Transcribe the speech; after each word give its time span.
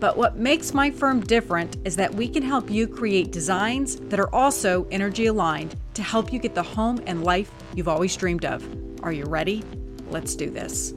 But 0.00 0.16
what 0.16 0.36
makes 0.36 0.72
my 0.72 0.92
firm 0.92 1.20
different 1.20 1.76
is 1.84 1.96
that 1.96 2.14
we 2.14 2.28
can 2.28 2.42
help 2.42 2.70
you 2.70 2.86
create 2.86 3.32
designs 3.32 3.96
that 3.96 4.20
are 4.20 4.32
also 4.32 4.86
energy 4.92 5.26
aligned 5.26 5.74
to 5.94 6.02
help 6.04 6.32
you 6.32 6.38
get 6.38 6.54
the 6.54 6.62
home 6.62 7.02
and 7.06 7.24
life 7.24 7.50
you've 7.74 7.88
always 7.88 8.14
dreamed 8.14 8.44
of. 8.44 8.64
Are 9.02 9.10
you 9.10 9.24
ready? 9.24 9.64
Let's 10.08 10.36
do 10.36 10.50
this. 10.50 10.94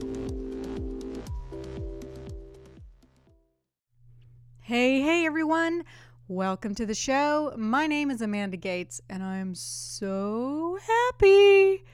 Hey, 4.60 5.00
hey 5.00 5.26
everyone. 5.26 5.82
Welcome 6.28 6.76
to 6.76 6.86
the 6.86 6.94
show. 6.94 7.52
My 7.56 7.88
name 7.88 8.08
is 8.08 8.22
Amanda 8.22 8.56
Gates, 8.56 9.00
and 9.10 9.22
I'm 9.24 9.56
so 9.56 10.78
happy 10.80 11.84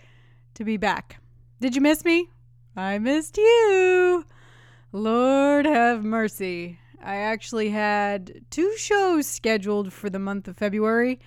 to 0.52 0.64
be 0.64 0.76
back. 0.76 1.20
Did 1.58 1.74
you 1.74 1.80
miss 1.80 2.04
me? 2.04 2.28
I 2.76 2.98
missed 2.98 3.38
you. 3.38 4.26
Lord 4.92 5.64
have 5.64 6.04
mercy. 6.04 6.78
I 7.02 7.16
actually 7.16 7.70
had 7.70 8.44
two 8.50 8.76
shows 8.76 9.26
scheduled 9.26 9.92
for 9.92 10.10
the 10.10 10.18
month 10.18 10.48
of 10.48 10.56
February 10.56 11.20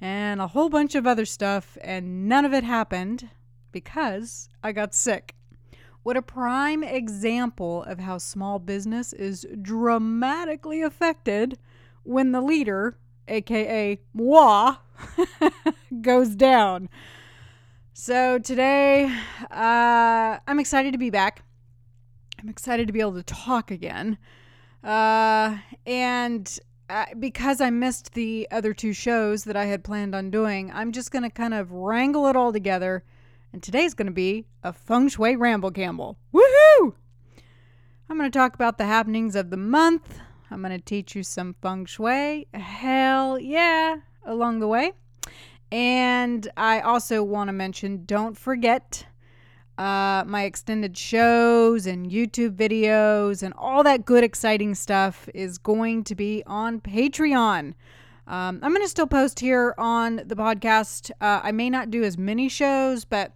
and 0.00 0.40
a 0.40 0.46
whole 0.46 0.68
bunch 0.68 0.94
of 0.94 1.06
other 1.06 1.24
stuff, 1.24 1.76
and 1.82 2.28
none 2.28 2.44
of 2.44 2.52
it 2.52 2.64
happened 2.64 3.30
because 3.72 4.48
I 4.62 4.72
got 4.72 4.94
sick. 4.94 5.34
What 6.02 6.16
a 6.16 6.22
prime 6.22 6.84
example 6.84 7.82
of 7.82 7.98
how 7.98 8.18
small 8.18 8.58
business 8.58 9.12
is 9.12 9.46
dramatically 9.60 10.82
affected 10.82 11.58
when 12.04 12.30
the 12.30 12.40
leader, 12.40 12.96
aka 13.26 13.98
moi, 14.14 14.76
goes 16.00 16.36
down. 16.36 16.88
So 17.92 18.38
today, 18.38 19.10
uh, 19.50 20.38
I'm 20.46 20.60
excited 20.60 20.92
to 20.92 20.98
be 20.98 21.10
back. 21.10 21.42
I'm 22.38 22.48
excited 22.48 22.86
to 22.86 22.92
be 22.92 23.00
able 23.00 23.14
to 23.14 23.22
talk 23.22 23.70
again. 23.70 24.18
Uh, 24.86 25.58
and 25.84 26.60
uh, 26.88 27.06
because 27.18 27.60
I 27.60 27.70
missed 27.70 28.14
the 28.14 28.46
other 28.52 28.72
two 28.72 28.92
shows 28.92 29.42
that 29.44 29.56
I 29.56 29.64
had 29.64 29.82
planned 29.82 30.14
on 30.14 30.30
doing, 30.30 30.70
I'm 30.72 30.92
just 30.92 31.10
going 31.10 31.24
to 31.24 31.30
kind 31.30 31.54
of 31.54 31.72
wrangle 31.72 32.28
it 32.28 32.36
all 32.36 32.52
together. 32.52 33.02
And 33.52 33.62
today's 33.62 33.94
going 33.94 34.06
to 34.06 34.12
be 34.12 34.46
a 34.62 34.72
feng 34.72 35.08
shui 35.08 35.34
ramble 35.34 35.72
camel. 35.72 36.18
Woohoo! 36.32 36.94
I'm 38.08 38.16
going 38.16 38.30
to 38.30 38.38
talk 38.38 38.54
about 38.54 38.78
the 38.78 38.84
happenings 38.84 39.34
of 39.34 39.50
the 39.50 39.56
month. 39.56 40.20
I'm 40.52 40.62
going 40.62 40.78
to 40.78 40.84
teach 40.84 41.16
you 41.16 41.24
some 41.24 41.56
feng 41.60 41.86
shui. 41.86 42.46
Hell 42.54 43.40
yeah, 43.40 43.96
along 44.24 44.60
the 44.60 44.68
way. 44.68 44.92
And 45.72 46.48
I 46.56 46.78
also 46.78 47.24
want 47.24 47.48
to 47.48 47.52
mention 47.52 48.04
don't 48.04 48.38
forget 48.38 49.06
uh, 49.78 50.24
my 50.26 50.44
extended 50.44 50.96
shows 50.96 51.86
and 51.86 52.10
YouTube 52.10 52.56
videos 52.56 53.42
and 53.42 53.52
all 53.58 53.82
that 53.84 54.04
good, 54.04 54.24
exciting 54.24 54.74
stuff 54.74 55.28
is 55.34 55.58
going 55.58 56.04
to 56.04 56.14
be 56.14 56.42
on 56.46 56.80
Patreon. 56.80 57.74
Um, 58.26 58.58
I'm 58.62 58.72
going 58.72 58.82
to 58.82 58.88
still 58.88 59.06
post 59.06 59.38
here 59.40 59.74
on 59.78 60.22
the 60.24 60.34
podcast. 60.34 61.10
Uh, 61.20 61.40
I 61.42 61.52
may 61.52 61.70
not 61.70 61.90
do 61.90 62.02
as 62.02 62.16
many 62.18 62.48
shows, 62.48 63.04
but 63.04 63.32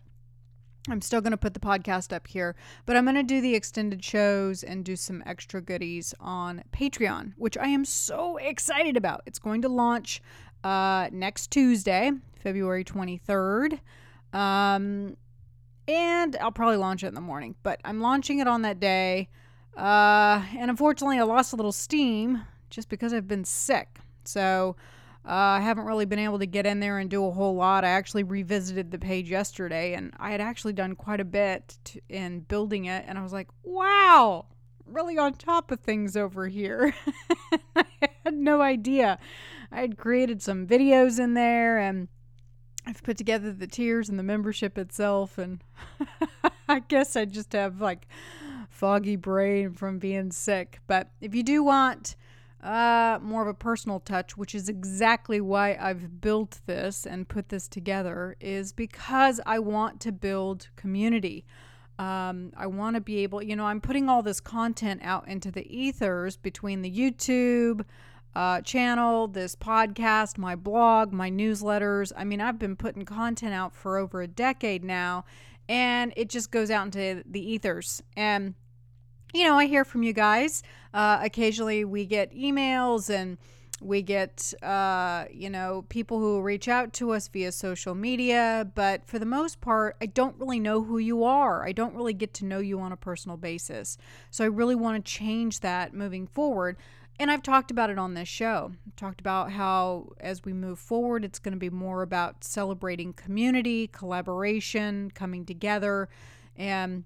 I'm 0.88 1.02
still 1.02 1.20
going 1.20 1.32
to 1.32 1.36
put 1.36 1.54
the 1.54 1.60
podcast 1.60 2.12
up 2.12 2.26
here. 2.26 2.56
But 2.86 2.96
I'm 2.96 3.04
going 3.04 3.16
to 3.16 3.22
do 3.22 3.40
the 3.40 3.54
extended 3.54 4.02
shows 4.04 4.62
and 4.62 4.84
do 4.84 4.96
some 4.96 5.22
extra 5.26 5.60
goodies 5.60 6.14
on 6.18 6.62
Patreon, 6.72 7.34
which 7.36 7.58
I 7.58 7.68
am 7.68 7.84
so 7.84 8.38
excited 8.38 8.96
about. 8.96 9.22
It's 9.26 9.38
going 9.38 9.62
to 9.62 9.68
launch 9.68 10.22
uh, 10.64 11.08
next 11.12 11.50
Tuesday, 11.50 12.10
February 12.42 12.84
23rd. 12.84 13.78
Um, 14.32 15.16
and 15.90 16.36
I'll 16.36 16.52
probably 16.52 16.76
launch 16.76 17.02
it 17.02 17.08
in 17.08 17.14
the 17.14 17.20
morning. 17.20 17.56
But 17.62 17.80
I'm 17.84 18.00
launching 18.00 18.38
it 18.38 18.46
on 18.46 18.62
that 18.62 18.78
day. 18.78 19.28
Uh, 19.76 20.44
and 20.56 20.70
unfortunately, 20.70 21.18
I 21.18 21.22
lost 21.22 21.52
a 21.52 21.56
little 21.56 21.72
steam 21.72 22.42
just 22.70 22.88
because 22.88 23.12
I've 23.12 23.26
been 23.26 23.44
sick. 23.44 23.98
So 24.24 24.76
uh, 25.26 25.32
I 25.32 25.60
haven't 25.60 25.86
really 25.86 26.04
been 26.04 26.20
able 26.20 26.38
to 26.38 26.46
get 26.46 26.64
in 26.64 26.78
there 26.78 26.98
and 26.98 27.10
do 27.10 27.26
a 27.26 27.30
whole 27.30 27.56
lot. 27.56 27.84
I 27.84 27.88
actually 27.88 28.22
revisited 28.22 28.90
the 28.90 28.98
page 28.98 29.30
yesterday, 29.30 29.94
and 29.94 30.12
I 30.18 30.30
had 30.30 30.40
actually 30.40 30.74
done 30.74 30.94
quite 30.94 31.20
a 31.20 31.24
bit 31.24 31.76
to, 31.84 32.00
in 32.08 32.40
building 32.40 32.84
it. 32.84 33.04
And 33.06 33.18
I 33.18 33.22
was 33.22 33.32
like, 33.32 33.48
wow, 33.64 34.46
really 34.86 35.18
on 35.18 35.34
top 35.34 35.72
of 35.72 35.80
things 35.80 36.16
over 36.16 36.46
here. 36.46 36.94
I 37.76 37.84
had 38.24 38.34
no 38.34 38.62
idea. 38.62 39.18
I 39.72 39.80
had 39.80 39.98
created 39.98 40.40
some 40.40 40.66
videos 40.68 41.18
in 41.18 41.34
there 41.34 41.78
and 41.78 42.08
I've 42.86 43.02
put 43.02 43.16
together 43.16 43.52
the 43.52 43.66
tiers 43.66 44.08
and 44.08 44.18
the 44.18 44.22
membership 44.22 44.78
itself, 44.78 45.38
and 45.38 45.62
I 46.68 46.80
guess 46.80 47.16
I 47.16 47.24
just 47.24 47.52
have 47.52 47.80
like 47.80 48.06
foggy 48.68 49.16
brain 49.16 49.72
from 49.72 49.98
being 49.98 50.30
sick. 50.32 50.80
But 50.86 51.10
if 51.20 51.34
you 51.34 51.42
do 51.42 51.62
want 51.62 52.16
uh, 52.62 53.18
more 53.22 53.42
of 53.42 53.48
a 53.48 53.54
personal 53.54 54.00
touch, 54.00 54.36
which 54.36 54.54
is 54.54 54.68
exactly 54.68 55.40
why 55.40 55.76
I've 55.80 56.20
built 56.20 56.60
this 56.66 57.06
and 57.06 57.28
put 57.28 57.48
this 57.48 57.68
together, 57.68 58.36
is 58.40 58.72
because 58.72 59.40
I 59.46 59.58
want 59.58 60.00
to 60.00 60.12
build 60.12 60.68
community. 60.76 61.44
Um, 61.98 62.52
I 62.56 62.66
want 62.66 62.96
to 62.96 63.00
be 63.00 63.18
able, 63.18 63.42
you 63.42 63.54
know, 63.56 63.66
I'm 63.66 63.80
putting 63.80 64.08
all 64.08 64.22
this 64.22 64.40
content 64.40 65.00
out 65.04 65.28
into 65.28 65.50
the 65.50 65.66
ethers 65.68 66.36
between 66.36 66.80
the 66.80 66.90
YouTube, 66.90 67.84
uh, 68.34 68.60
channel, 68.60 69.26
this 69.26 69.56
podcast, 69.56 70.38
my 70.38 70.54
blog, 70.54 71.12
my 71.12 71.30
newsletters. 71.30 72.12
I 72.16 72.24
mean, 72.24 72.40
I've 72.40 72.58
been 72.58 72.76
putting 72.76 73.04
content 73.04 73.54
out 73.54 73.74
for 73.74 73.98
over 73.98 74.22
a 74.22 74.28
decade 74.28 74.84
now, 74.84 75.24
and 75.68 76.12
it 76.16 76.28
just 76.28 76.50
goes 76.50 76.70
out 76.70 76.86
into 76.86 77.22
the 77.26 77.40
ethers. 77.40 78.02
And, 78.16 78.54
you 79.34 79.44
know, 79.44 79.56
I 79.56 79.66
hear 79.66 79.84
from 79.84 80.02
you 80.02 80.12
guys. 80.12 80.62
Uh, 80.94 81.20
occasionally, 81.22 81.84
we 81.84 82.06
get 82.06 82.32
emails 82.32 83.10
and 83.10 83.38
we 83.80 84.02
get, 84.02 84.52
uh, 84.62 85.24
you 85.32 85.48
know, 85.48 85.86
people 85.88 86.18
who 86.18 86.42
reach 86.42 86.68
out 86.68 86.92
to 86.92 87.12
us 87.12 87.28
via 87.28 87.50
social 87.50 87.94
media. 87.94 88.70
But 88.74 89.06
for 89.06 89.18
the 89.18 89.26
most 89.26 89.60
part, 89.60 89.96
I 90.02 90.06
don't 90.06 90.38
really 90.38 90.60
know 90.60 90.82
who 90.82 90.98
you 90.98 91.24
are. 91.24 91.64
I 91.64 91.72
don't 91.72 91.94
really 91.94 92.12
get 92.12 92.34
to 92.34 92.44
know 92.44 92.58
you 92.58 92.78
on 92.80 92.92
a 92.92 92.96
personal 92.96 93.38
basis. 93.38 93.96
So 94.30 94.44
I 94.44 94.48
really 94.48 94.74
want 94.74 95.02
to 95.02 95.10
change 95.10 95.60
that 95.60 95.94
moving 95.94 96.26
forward. 96.26 96.76
And 97.20 97.30
I've 97.30 97.42
talked 97.42 97.70
about 97.70 97.90
it 97.90 97.98
on 97.98 98.14
this 98.14 98.28
show. 98.28 98.72
I've 98.86 98.96
talked 98.96 99.20
about 99.20 99.52
how, 99.52 100.14
as 100.20 100.42
we 100.42 100.54
move 100.54 100.78
forward, 100.78 101.22
it's 101.22 101.38
going 101.38 101.52
to 101.52 101.58
be 101.58 101.68
more 101.68 102.00
about 102.00 102.42
celebrating 102.42 103.12
community, 103.12 103.88
collaboration, 103.88 105.10
coming 105.10 105.44
together. 105.44 106.08
And 106.56 107.04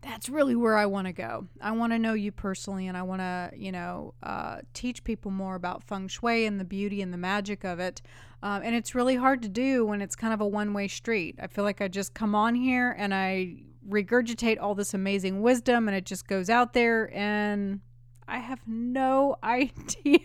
that's 0.00 0.28
really 0.28 0.56
where 0.56 0.76
I 0.76 0.86
want 0.86 1.06
to 1.06 1.12
go. 1.12 1.46
I 1.60 1.70
want 1.70 1.92
to 1.92 2.00
know 2.00 2.14
you 2.14 2.32
personally, 2.32 2.88
and 2.88 2.96
I 2.96 3.02
want 3.02 3.20
to, 3.20 3.52
you 3.56 3.70
know, 3.70 4.12
uh, 4.24 4.56
teach 4.74 5.04
people 5.04 5.30
more 5.30 5.54
about 5.54 5.84
feng 5.84 6.08
shui 6.08 6.44
and 6.44 6.58
the 6.58 6.64
beauty 6.64 7.00
and 7.00 7.12
the 7.12 7.16
magic 7.16 7.62
of 7.62 7.78
it. 7.78 8.02
Um, 8.42 8.62
and 8.64 8.74
it's 8.74 8.92
really 8.92 9.14
hard 9.14 9.42
to 9.42 9.48
do 9.48 9.86
when 9.86 10.02
it's 10.02 10.16
kind 10.16 10.34
of 10.34 10.40
a 10.40 10.48
one 10.48 10.74
way 10.74 10.88
street. 10.88 11.36
I 11.40 11.46
feel 11.46 11.62
like 11.62 11.80
I 11.80 11.86
just 11.86 12.12
come 12.12 12.34
on 12.34 12.56
here 12.56 12.92
and 12.98 13.14
I 13.14 13.58
regurgitate 13.88 14.60
all 14.60 14.74
this 14.74 14.94
amazing 14.94 15.42
wisdom, 15.42 15.86
and 15.86 15.96
it 15.96 16.06
just 16.06 16.26
goes 16.26 16.50
out 16.50 16.72
there 16.72 17.14
and 17.16 17.82
I 18.28 18.38
have 18.38 18.60
no 18.66 19.36
idea 19.42 20.18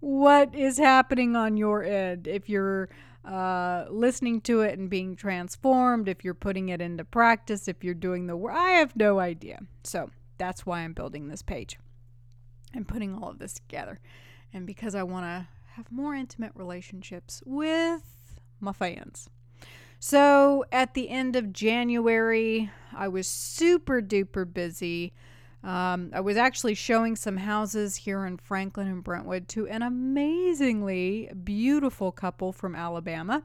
what 0.00 0.54
is 0.54 0.78
happening 0.78 1.34
on 1.34 1.56
your 1.56 1.82
end. 1.82 2.26
If 2.26 2.48
you're 2.48 2.90
uh, 3.24 3.86
listening 3.90 4.42
to 4.42 4.60
it 4.60 4.78
and 4.78 4.90
being 4.90 5.16
transformed, 5.16 6.08
if 6.08 6.24
you're 6.24 6.34
putting 6.34 6.68
it 6.68 6.80
into 6.80 7.04
practice, 7.04 7.68
if 7.68 7.82
you're 7.82 7.94
doing 7.94 8.26
the 8.26 8.36
work, 8.36 8.54
I 8.54 8.70
have 8.72 8.94
no 8.94 9.18
idea. 9.18 9.60
So 9.82 10.10
that's 10.38 10.66
why 10.66 10.80
I'm 10.80 10.92
building 10.92 11.28
this 11.28 11.42
page 11.42 11.78
and 12.74 12.86
putting 12.86 13.14
all 13.14 13.30
of 13.30 13.38
this 13.38 13.54
together. 13.54 14.00
And 14.52 14.66
because 14.66 14.94
I 14.94 15.02
want 15.02 15.24
to 15.24 15.48
have 15.74 15.90
more 15.90 16.14
intimate 16.14 16.52
relationships 16.54 17.42
with 17.46 18.02
my 18.60 18.72
fans. 18.72 19.30
So 19.98 20.64
at 20.72 20.94
the 20.94 21.10
end 21.10 21.36
of 21.36 21.52
January, 21.52 22.70
I 22.94 23.08
was 23.08 23.26
super 23.26 24.00
duper 24.00 24.50
busy 24.50 25.12
um, 25.62 26.10
I 26.14 26.20
was 26.20 26.38
actually 26.38 26.74
showing 26.74 27.16
some 27.16 27.36
houses 27.36 27.96
here 27.96 28.24
in 28.24 28.38
Franklin 28.38 28.86
and 28.86 29.04
Brentwood 29.04 29.46
to 29.48 29.68
an 29.68 29.82
amazingly 29.82 31.30
beautiful 31.44 32.12
couple 32.12 32.52
from 32.52 32.74
Alabama. 32.74 33.42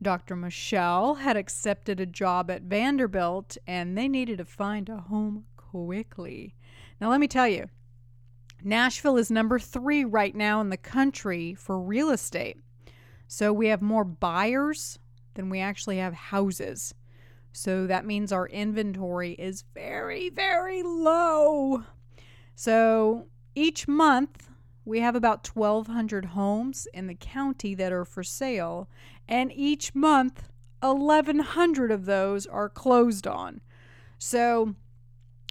Dr. 0.00 0.36
Michelle 0.36 1.16
had 1.16 1.36
accepted 1.36 1.98
a 1.98 2.06
job 2.06 2.50
at 2.50 2.62
Vanderbilt 2.62 3.58
and 3.66 3.98
they 3.98 4.06
needed 4.06 4.38
to 4.38 4.44
find 4.44 4.88
a 4.88 4.98
home 4.98 5.44
quickly. 5.56 6.54
Now, 7.00 7.10
let 7.10 7.18
me 7.18 7.26
tell 7.26 7.48
you, 7.48 7.68
Nashville 8.62 9.16
is 9.16 9.30
number 9.30 9.58
three 9.58 10.04
right 10.04 10.34
now 10.34 10.60
in 10.60 10.70
the 10.70 10.76
country 10.76 11.54
for 11.54 11.80
real 11.80 12.10
estate. 12.10 12.58
So 13.26 13.52
we 13.52 13.68
have 13.68 13.82
more 13.82 14.04
buyers 14.04 15.00
than 15.34 15.50
we 15.50 15.58
actually 15.58 15.98
have 15.98 16.14
houses. 16.14 16.94
So 17.56 17.86
that 17.86 18.04
means 18.04 18.32
our 18.32 18.46
inventory 18.48 19.32
is 19.32 19.64
very, 19.72 20.28
very 20.28 20.82
low. 20.82 21.84
So 22.54 23.28
each 23.54 23.88
month, 23.88 24.50
we 24.84 25.00
have 25.00 25.16
about 25.16 25.46
1,200 25.48 26.26
homes 26.26 26.86
in 26.92 27.06
the 27.06 27.14
county 27.14 27.74
that 27.74 27.92
are 27.92 28.04
for 28.04 28.22
sale, 28.22 28.90
and 29.26 29.50
each 29.54 29.94
month, 29.94 30.50
1,100 30.80 31.90
of 31.90 32.04
those 32.04 32.46
are 32.46 32.68
closed 32.68 33.26
on. 33.26 33.62
So 34.18 34.74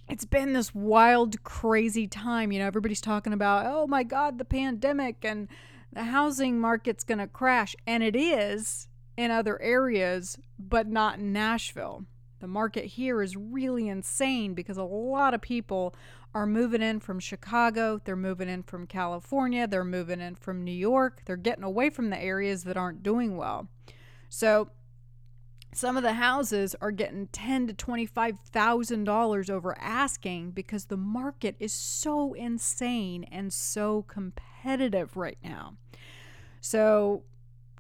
it's 0.07 0.25
been 0.25 0.53
this 0.53 0.75
wild, 0.75 1.43
crazy 1.43 2.05
time. 2.05 2.51
You 2.51 2.59
know, 2.59 2.67
everybody's 2.67 3.01
talking 3.01 3.33
about, 3.33 3.65
oh 3.65 3.87
my 3.87 4.03
God, 4.03 4.37
the 4.37 4.45
pandemic 4.45 5.25
and 5.25 5.47
the 5.91 6.03
housing 6.03 6.59
market's 6.59 7.03
going 7.03 7.17
to 7.17 7.27
crash. 7.27 7.75
And 7.87 8.03
it 8.03 8.15
is 8.15 8.89
in 9.17 9.31
other 9.31 9.61
areas, 9.61 10.37
but 10.57 10.87
not 10.87 11.19
in 11.19 11.33
Nashville. 11.33 12.05
The 12.39 12.47
market 12.47 12.85
here 12.85 13.21
is 13.21 13.35
really 13.35 13.87
insane 13.87 14.53
because 14.53 14.77
a 14.77 14.83
lot 14.83 15.33
of 15.33 15.41
people 15.41 15.95
are 16.33 16.45
moving 16.45 16.81
in 16.81 16.99
from 16.99 17.19
Chicago, 17.19 17.99
they're 18.03 18.17
moving 18.17 18.49
in 18.49 18.61
from 18.61 18.87
California, 18.87 19.67
they're 19.67 19.85
moving 19.85 20.19
in 20.19 20.35
from 20.35 20.63
New 20.65 20.71
York. 20.71 21.21
They're 21.25 21.37
getting 21.37 21.63
away 21.63 21.89
from 21.89 22.09
the 22.09 22.21
areas 22.21 22.65
that 22.65 22.75
aren't 22.75 23.03
doing 23.03 23.37
well. 23.37 23.69
So 24.27 24.69
some 25.73 25.95
of 25.97 26.03
the 26.03 26.13
houses 26.13 26.75
are 26.81 26.91
getting 26.91 27.27
ten 27.27 27.67
to 27.67 27.73
twenty-five 27.73 28.39
thousand 28.39 29.05
dollars 29.05 29.49
over 29.49 29.77
asking 29.79 30.51
because 30.51 30.85
the 30.85 30.97
market 30.97 31.55
is 31.59 31.71
so 31.73 32.33
insane 32.33 33.23
and 33.25 33.51
so 33.51 34.03
competitive 34.03 35.15
right 35.15 35.37
now. 35.41 35.77
So 36.59 37.23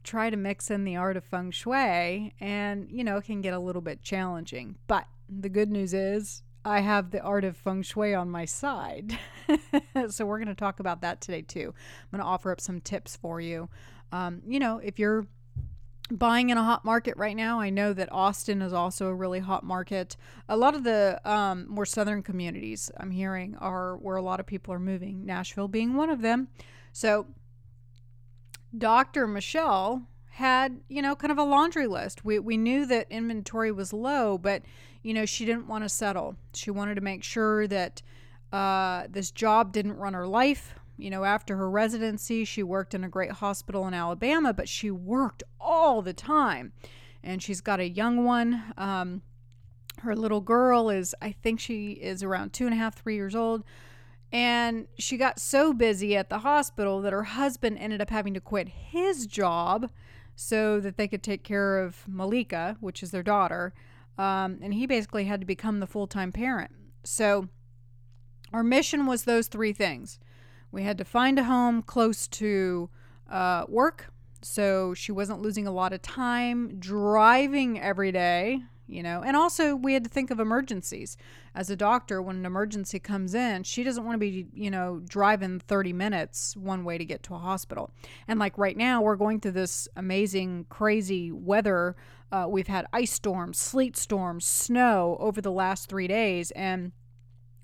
try 0.05 0.29
to 0.29 0.37
mix 0.37 0.71
in 0.71 0.85
the 0.85 0.95
art 0.95 1.17
of 1.17 1.23
feng 1.23 1.51
shui 1.51 2.33
and 2.39 2.87
you 2.89 3.03
know 3.03 3.17
it 3.17 3.25
can 3.25 3.41
get 3.41 3.53
a 3.53 3.59
little 3.59 3.81
bit 3.81 4.01
challenging 4.01 4.75
but 4.87 5.05
the 5.27 5.49
good 5.49 5.71
news 5.71 5.93
is 5.93 6.43
I 6.65 6.79
have 6.79 7.11
the 7.11 7.21
art 7.21 7.43
of 7.43 7.55
feng 7.55 7.83
shui 7.83 8.15
on 8.15 8.31
my 8.31 8.45
side. 8.45 9.19
so 10.09 10.25
we're 10.25 10.39
going 10.39 10.47
to 10.47 10.55
talk 10.55 10.79
about 10.79 11.01
that 11.01 11.21
today 11.21 11.43
too. 11.43 11.73
I'm 11.75 12.17
going 12.17 12.21
to 12.21 12.25
offer 12.25 12.51
up 12.51 12.59
some 12.59 12.81
tips 12.81 13.15
for 13.15 13.39
you. 13.39 13.69
Um, 14.11 14.41
you 14.47 14.57
know, 14.57 14.79
if 14.79 14.97
you're 14.97 15.27
buying 16.09 16.49
in 16.49 16.57
a 16.57 16.63
hot 16.63 16.83
market 16.83 17.17
right 17.17 17.35
now, 17.35 17.59
I 17.59 17.69
know 17.69 17.93
that 17.93 18.11
Austin 18.11 18.63
is 18.63 18.73
also 18.73 19.07
a 19.07 19.13
really 19.13 19.39
hot 19.39 19.63
market. 19.63 20.17
A 20.49 20.57
lot 20.57 20.73
of 20.73 20.83
the 20.83 21.21
um, 21.23 21.67
more 21.69 21.85
southern 21.85 22.23
communities 22.23 22.89
I'm 22.97 23.11
hearing 23.11 23.55
are 23.57 23.97
where 23.97 24.15
a 24.15 24.21
lot 24.21 24.39
of 24.39 24.47
people 24.47 24.73
are 24.73 24.79
moving, 24.79 25.23
Nashville 25.23 25.67
being 25.67 25.93
one 25.93 26.09
of 26.09 26.21
them. 26.21 26.47
So 26.93 27.27
Dr. 28.77 29.27
Michelle 29.27 30.07
had, 30.29 30.81
you 30.89 31.01
know, 31.01 31.15
kind 31.15 31.31
of 31.31 31.37
a 31.37 31.43
laundry 31.43 31.87
list. 31.87 32.25
We, 32.25 32.39
we 32.39 32.57
knew 32.57 32.85
that 32.87 33.07
inventory 33.09 33.71
was 33.71 33.93
low, 33.93 34.37
but, 34.37 34.63
you 35.01 35.13
know, 35.13 35.25
she 35.25 35.45
didn't 35.45 35.67
want 35.67 35.85
to 35.85 35.89
settle. 35.89 36.35
She 36.53 36.71
wanted 36.71 36.95
to 36.95 37.01
make 37.01 37.23
sure 37.23 37.67
that 37.67 38.01
uh, 38.51 39.07
this 39.09 39.31
job 39.31 39.71
didn't 39.71 39.97
run 39.97 40.13
her 40.13 40.27
life. 40.27 40.75
You 40.97 41.09
know, 41.09 41.23
after 41.23 41.57
her 41.57 41.69
residency, 41.69 42.45
she 42.45 42.63
worked 42.63 42.93
in 42.93 43.03
a 43.03 43.09
great 43.09 43.31
hospital 43.31 43.87
in 43.87 43.93
Alabama, 43.93 44.53
but 44.53 44.69
she 44.69 44.91
worked 44.91 45.43
all 45.59 46.01
the 46.01 46.13
time. 46.13 46.73
And 47.23 47.41
she's 47.41 47.61
got 47.61 47.79
a 47.79 47.87
young 47.87 48.23
one. 48.23 48.61
Um, 48.77 49.21
her 49.99 50.15
little 50.15 50.41
girl 50.41 50.89
is, 50.89 51.15
I 51.21 51.31
think 51.31 51.59
she 51.59 51.91
is 51.91 52.23
around 52.23 52.53
two 52.53 52.65
and 52.65 52.73
a 52.73 52.77
half, 52.77 52.95
three 52.95 53.15
years 53.15 53.35
old. 53.35 53.63
And 54.31 54.87
she 54.97 55.17
got 55.17 55.39
so 55.39 55.73
busy 55.73 56.15
at 56.15 56.29
the 56.29 56.39
hospital 56.39 57.01
that 57.01 57.13
her 57.13 57.23
husband 57.23 57.77
ended 57.79 58.01
up 58.01 58.09
having 58.09 58.33
to 58.33 58.41
quit 58.41 58.67
his 58.67 59.27
job 59.27 59.89
so 60.35 60.79
that 60.79 60.97
they 60.97 61.07
could 61.07 61.23
take 61.23 61.43
care 61.43 61.79
of 61.79 62.03
Malika, 62.07 62.75
which 62.81 63.01
is 63.01 63.11
their 63.11 63.23
daughter. 63.23 63.73
Um, 64.17 64.59
and 64.61 64.73
he 64.73 64.85
basically 64.85 65.25
had 65.25 65.39
to 65.39 65.45
become 65.45 65.79
the 65.79 65.87
full 65.87 66.07
time 66.07 66.31
parent. 66.31 66.71
So 67.03 67.47
our 68.51 68.63
mission 68.63 69.05
was 69.05 69.23
those 69.23 69.47
three 69.47 69.73
things. 69.73 70.19
We 70.71 70.83
had 70.83 70.97
to 70.97 71.05
find 71.05 71.39
a 71.39 71.45
home 71.45 71.81
close 71.81 72.27
to 72.27 72.89
uh, 73.29 73.65
work 73.69 74.11
so 74.41 74.93
she 74.93 75.11
wasn't 75.11 75.41
losing 75.41 75.65
a 75.65 75.71
lot 75.71 75.91
of 75.91 76.01
time 76.03 76.79
driving 76.79 77.81
every 77.81 78.11
day 78.11 78.61
you 78.87 79.01
know? 79.01 79.21
And 79.23 79.35
also 79.35 79.75
we 79.75 79.93
had 79.93 80.03
to 80.03 80.09
think 80.09 80.31
of 80.31 80.39
emergencies. 80.39 81.17
As 81.53 81.69
a 81.69 81.75
doctor 81.75 82.21
when 82.21 82.37
an 82.37 82.45
emergency 82.45 82.99
comes 82.99 83.33
in 83.33 83.63
she 83.63 83.83
doesn't 83.83 84.03
want 84.03 84.15
to 84.15 84.19
be 84.19 84.47
you 84.53 84.69
know 84.69 85.01
driving 85.07 85.59
30 85.59 85.93
minutes 85.93 86.55
one 86.57 86.83
way 86.83 86.97
to 86.97 87.05
get 87.05 87.23
to 87.23 87.35
a 87.35 87.39
hospital. 87.39 87.91
And 88.27 88.39
like 88.39 88.57
right 88.57 88.77
now 88.77 89.01
we're 89.01 89.15
going 89.15 89.39
through 89.39 89.51
this 89.51 89.87
amazing 89.95 90.65
crazy 90.69 91.31
weather. 91.31 91.95
Uh, 92.31 92.47
we've 92.49 92.67
had 92.67 92.85
ice 92.91 93.11
storms 93.11 93.57
sleet 93.57 93.95
storms 93.95 94.45
snow 94.45 95.17
over 95.19 95.41
the 95.41 95.51
last 95.51 95.87
three 95.87 96.07
days 96.07 96.51
and 96.51 96.91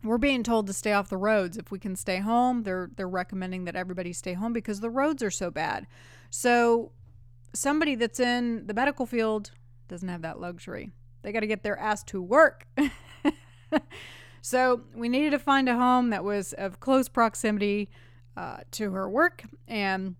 we're 0.03 0.17
being 0.17 0.41
told 0.41 0.65
to 0.65 0.73
stay 0.73 0.93
off 0.93 1.09
the 1.09 1.17
roads. 1.17 1.57
If 1.57 1.69
we 1.69 1.77
can 1.77 1.95
stay 1.95 2.17
home 2.17 2.63
they're 2.63 2.89
they're 2.95 3.09
recommending 3.09 3.65
that 3.65 3.75
everybody 3.75 4.13
stay 4.13 4.33
home 4.33 4.53
because 4.53 4.79
the 4.79 4.89
roads 4.89 5.21
are 5.21 5.31
so 5.31 5.51
bad. 5.51 5.87
So 6.29 6.91
somebody 7.53 7.95
that's 7.95 8.19
in 8.19 8.65
the 8.67 8.73
medical 8.73 9.05
field 9.05 9.51
doesn't 9.87 10.07
have 10.07 10.21
that 10.21 10.39
luxury 10.39 10.91
they 11.21 11.31
got 11.31 11.41
to 11.41 11.47
get 11.47 11.63
their 11.63 11.77
ass 11.77 12.03
to 12.03 12.21
work. 12.21 12.67
so 14.41 14.81
we 14.95 15.09
needed 15.09 15.31
to 15.31 15.39
find 15.39 15.69
a 15.69 15.75
home 15.75 16.09
that 16.09 16.23
was 16.23 16.53
of 16.53 16.79
close 16.79 17.07
proximity 17.07 17.89
uh, 18.37 18.57
to 18.71 18.91
her 18.91 19.09
work. 19.09 19.43
And 19.67 20.15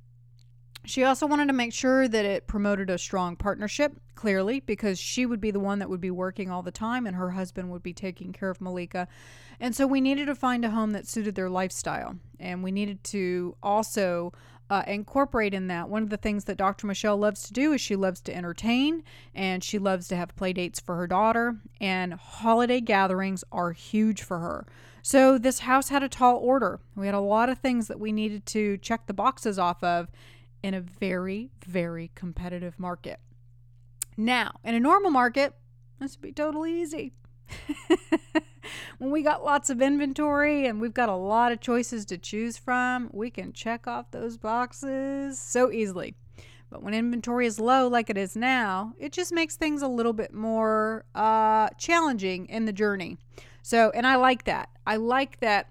she 0.83 1.03
also 1.03 1.27
wanted 1.27 1.47
to 1.47 1.53
make 1.53 1.73
sure 1.73 2.07
that 2.07 2.25
it 2.25 2.47
promoted 2.47 2.89
a 2.89 2.97
strong 2.97 3.35
partnership, 3.35 3.99
clearly, 4.15 4.59
because 4.61 4.99
she 4.99 5.25
would 5.25 5.39
be 5.39 5.51
the 5.51 5.59
one 5.59 5.79
that 5.79 5.89
would 5.89 6.01
be 6.01 6.11
working 6.11 6.49
all 6.49 6.63
the 6.63 6.71
time 6.71 7.05
and 7.05 7.15
her 7.15 7.31
husband 7.31 7.71
would 7.71 7.83
be 7.83 7.93
taking 7.93 8.33
care 8.33 8.49
of 8.49 8.59
Malika. 8.59 9.07
And 9.59 9.75
so 9.75 9.85
we 9.85 10.01
needed 10.01 10.25
to 10.25 10.35
find 10.35 10.65
a 10.65 10.71
home 10.71 10.91
that 10.91 11.07
suited 11.07 11.35
their 11.35 11.49
lifestyle. 11.49 12.15
And 12.39 12.63
we 12.63 12.71
needed 12.71 13.03
to 13.05 13.55
also 13.61 14.33
uh, 14.71 14.83
incorporate 14.87 15.53
in 15.53 15.67
that. 15.67 15.89
One 15.89 16.01
of 16.01 16.09
the 16.09 16.17
things 16.17 16.45
that 16.45 16.55
Dr. 16.55 16.87
Michelle 16.87 17.17
loves 17.17 17.43
to 17.43 17.53
do 17.53 17.73
is 17.73 17.81
she 17.81 17.97
loves 17.97 18.21
to 18.21 18.33
entertain 18.35 19.03
and 19.35 19.61
she 19.61 19.77
loves 19.77 20.07
to 20.07 20.15
have 20.15 20.33
play 20.37 20.53
dates 20.53 20.79
for 20.79 20.95
her 20.95 21.07
daughter, 21.07 21.57
and 21.81 22.13
holiday 22.13 22.79
gatherings 22.79 23.43
are 23.51 23.73
huge 23.73 24.23
for 24.23 24.39
her. 24.39 24.65
So 25.03 25.37
this 25.37 25.59
house 25.59 25.89
had 25.89 26.03
a 26.03 26.09
tall 26.09 26.37
order. 26.37 26.79
We 26.95 27.05
had 27.05 27.15
a 27.15 27.19
lot 27.19 27.49
of 27.49 27.59
things 27.59 27.89
that 27.89 27.99
we 27.99 28.13
needed 28.13 28.45
to 28.47 28.77
check 28.77 29.07
the 29.07 29.13
boxes 29.13 29.59
off 29.59 29.83
of 29.83 30.07
in 30.63 30.73
a 30.73 30.79
very, 30.79 31.51
very 31.65 32.11
competitive 32.15 32.79
market. 32.79 33.19
Now, 34.15 34.53
in 34.63 34.73
a 34.73 34.79
normal 34.79 35.11
market, 35.11 35.53
this 35.99 36.15
would 36.15 36.21
be 36.21 36.31
totally 36.31 36.81
easy. 36.81 37.11
when 38.97 39.11
we 39.11 39.21
got 39.21 39.43
lots 39.43 39.69
of 39.69 39.81
inventory 39.81 40.65
and 40.65 40.79
we've 40.81 40.93
got 40.93 41.09
a 41.09 41.15
lot 41.15 41.51
of 41.51 41.59
choices 41.59 42.05
to 42.05 42.17
choose 42.17 42.57
from, 42.57 43.09
we 43.11 43.29
can 43.29 43.53
check 43.53 43.87
off 43.87 44.11
those 44.11 44.37
boxes 44.37 45.39
so 45.39 45.71
easily. 45.71 46.15
But 46.69 46.81
when 46.81 46.93
inventory 46.93 47.47
is 47.47 47.59
low, 47.59 47.87
like 47.87 48.09
it 48.09 48.17
is 48.17 48.35
now, 48.35 48.93
it 48.97 49.11
just 49.11 49.33
makes 49.33 49.57
things 49.57 49.81
a 49.81 49.87
little 49.87 50.13
bit 50.13 50.33
more 50.33 51.05
uh, 51.13 51.69
challenging 51.77 52.47
in 52.47 52.65
the 52.65 52.71
journey. 52.71 53.17
So, 53.61 53.91
and 53.93 54.07
I 54.07 54.15
like 54.15 54.45
that. 54.45 54.69
I 54.87 54.95
like 54.95 55.41
that 55.41 55.69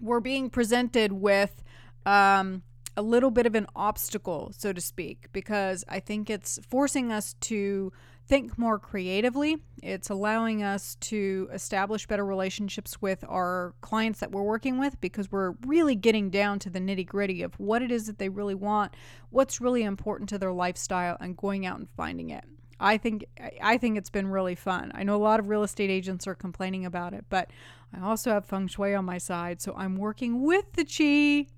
we're 0.00 0.20
being 0.20 0.48
presented 0.48 1.12
with 1.12 1.62
um, 2.06 2.62
a 2.96 3.02
little 3.02 3.30
bit 3.30 3.46
of 3.46 3.54
an 3.54 3.66
obstacle, 3.76 4.52
so 4.56 4.72
to 4.72 4.80
speak, 4.80 5.26
because 5.32 5.84
I 5.88 6.00
think 6.00 6.30
it's 6.30 6.58
forcing 6.68 7.12
us 7.12 7.34
to 7.40 7.92
think 8.30 8.56
more 8.56 8.78
creatively. 8.78 9.56
It's 9.82 10.08
allowing 10.08 10.62
us 10.62 10.94
to 11.00 11.48
establish 11.52 12.06
better 12.06 12.24
relationships 12.24 13.02
with 13.02 13.24
our 13.28 13.74
clients 13.80 14.20
that 14.20 14.30
we're 14.30 14.44
working 14.44 14.78
with 14.78 15.00
because 15.00 15.32
we're 15.32 15.54
really 15.66 15.96
getting 15.96 16.30
down 16.30 16.60
to 16.60 16.70
the 16.70 16.78
nitty 16.78 17.04
gritty 17.06 17.42
of 17.42 17.58
what 17.58 17.82
it 17.82 17.90
is 17.90 18.06
that 18.06 18.18
they 18.18 18.28
really 18.28 18.54
want, 18.54 18.94
what's 19.30 19.60
really 19.60 19.82
important 19.82 20.28
to 20.28 20.38
their 20.38 20.52
lifestyle, 20.52 21.16
and 21.18 21.36
going 21.36 21.66
out 21.66 21.80
and 21.80 21.88
finding 21.96 22.30
it. 22.30 22.44
I 22.78 22.98
think 22.98 23.26
I 23.60 23.76
think 23.78 23.98
it's 23.98 24.10
been 24.10 24.28
really 24.28 24.54
fun. 24.54 24.92
I 24.94 25.02
know 25.02 25.16
a 25.16 25.18
lot 25.18 25.40
of 25.40 25.48
real 25.48 25.64
estate 25.64 25.90
agents 25.90 26.28
are 26.28 26.36
complaining 26.36 26.86
about 26.86 27.12
it, 27.14 27.24
but 27.30 27.50
I 27.92 28.00
also 28.00 28.30
have 28.30 28.46
feng 28.46 28.68
shui 28.68 28.94
on 28.94 29.04
my 29.04 29.18
side, 29.18 29.60
so 29.60 29.74
I'm 29.76 29.96
working 29.96 30.42
with 30.42 30.72
the 30.74 30.84
chi 30.84 31.50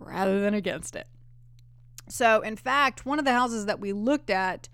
rather 0.00 0.40
than 0.40 0.52
against 0.52 0.96
it. 0.96 1.06
So, 2.08 2.40
in 2.40 2.56
fact, 2.56 3.06
one 3.06 3.20
of 3.20 3.24
the 3.24 3.32
houses 3.32 3.66
that 3.66 3.78
we 3.78 3.92
looked 3.92 4.30
at 4.30 4.68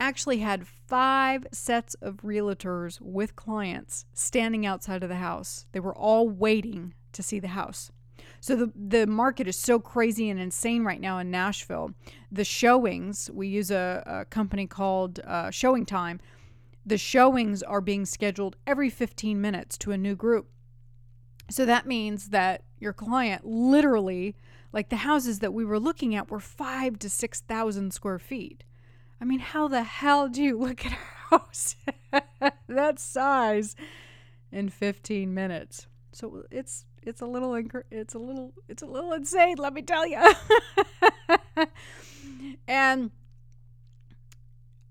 actually 0.00 0.38
had 0.38 0.66
five 0.66 1.46
sets 1.52 1.94
of 2.02 2.22
realtors 2.22 3.00
with 3.00 3.36
clients 3.36 4.06
standing 4.12 4.66
outside 4.66 5.02
of 5.02 5.08
the 5.08 5.16
house. 5.16 5.66
They 5.72 5.80
were 5.80 5.94
all 5.94 6.28
waiting 6.28 6.94
to 7.12 7.22
see 7.22 7.38
the 7.38 7.48
house. 7.48 7.92
So 8.40 8.56
the 8.56 8.72
the 8.74 9.06
market 9.06 9.46
is 9.46 9.56
so 9.56 9.78
crazy 9.78 10.30
and 10.30 10.40
insane 10.40 10.82
right 10.82 11.00
now 11.00 11.18
in 11.18 11.30
Nashville. 11.30 11.92
The 12.32 12.44
showings, 12.44 13.30
we 13.32 13.48
use 13.48 13.70
a, 13.70 14.02
a 14.06 14.24
company 14.24 14.66
called 14.66 15.20
uh, 15.20 15.50
Showing 15.50 15.84
Time. 15.84 16.20
The 16.84 16.98
showings 16.98 17.62
are 17.62 17.82
being 17.82 18.06
scheduled 18.06 18.56
every 18.66 18.88
15 18.88 19.40
minutes 19.40 19.76
to 19.78 19.92
a 19.92 19.98
new 19.98 20.16
group. 20.16 20.48
So 21.50 21.66
that 21.66 21.86
means 21.86 22.28
that 22.28 22.62
your 22.78 22.94
client 22.94 23.44
literally, 23.44 24.36
like 24.72 24.88
the 24.88 24.96
houses 24.96 25.40
that 25.40 25.52
we 25.52 25.64
were 25.64 25.78
looking 25.78 26.14
at, 26.14 26.30
were 26.30 26.40
five 26.40 26.98
to 27.00 27.10
6,000 27.10 27.92
square 27.92 28.18
feet. 28.18 28.64
I 29.20 29.24
mean, 29.24 29.40
how 29.40 29.68
the 29.68 29.82
hell 29.82 30.28
do 30.28 30.42
you 30.42 30.58
look 30.58 30.86
at 30.86 30.92
a 30.92 30.96
house 31.30 31.76
that 32.68 32.98
size 32.98 33.76
in 34.50 34.68
15 34.68 35.32
minutes? 35.34 35.86
So 36.12 36.44
it's 36.50 36.86
it's 37.02 37.20
a 37.20 37.26
little 37.26 37.54
it's 37.90 38.14
a 38.14 38.18
little 38.18 38.52
it's 38.68 38.82
a 38.82 38.86
little 38.86 39.12
insane, 39.12 39.56
let 39.58 39.72
me 39.72 39.82
tell 39.82 40.06
you. 40.06 40.20
and 42.68 43.10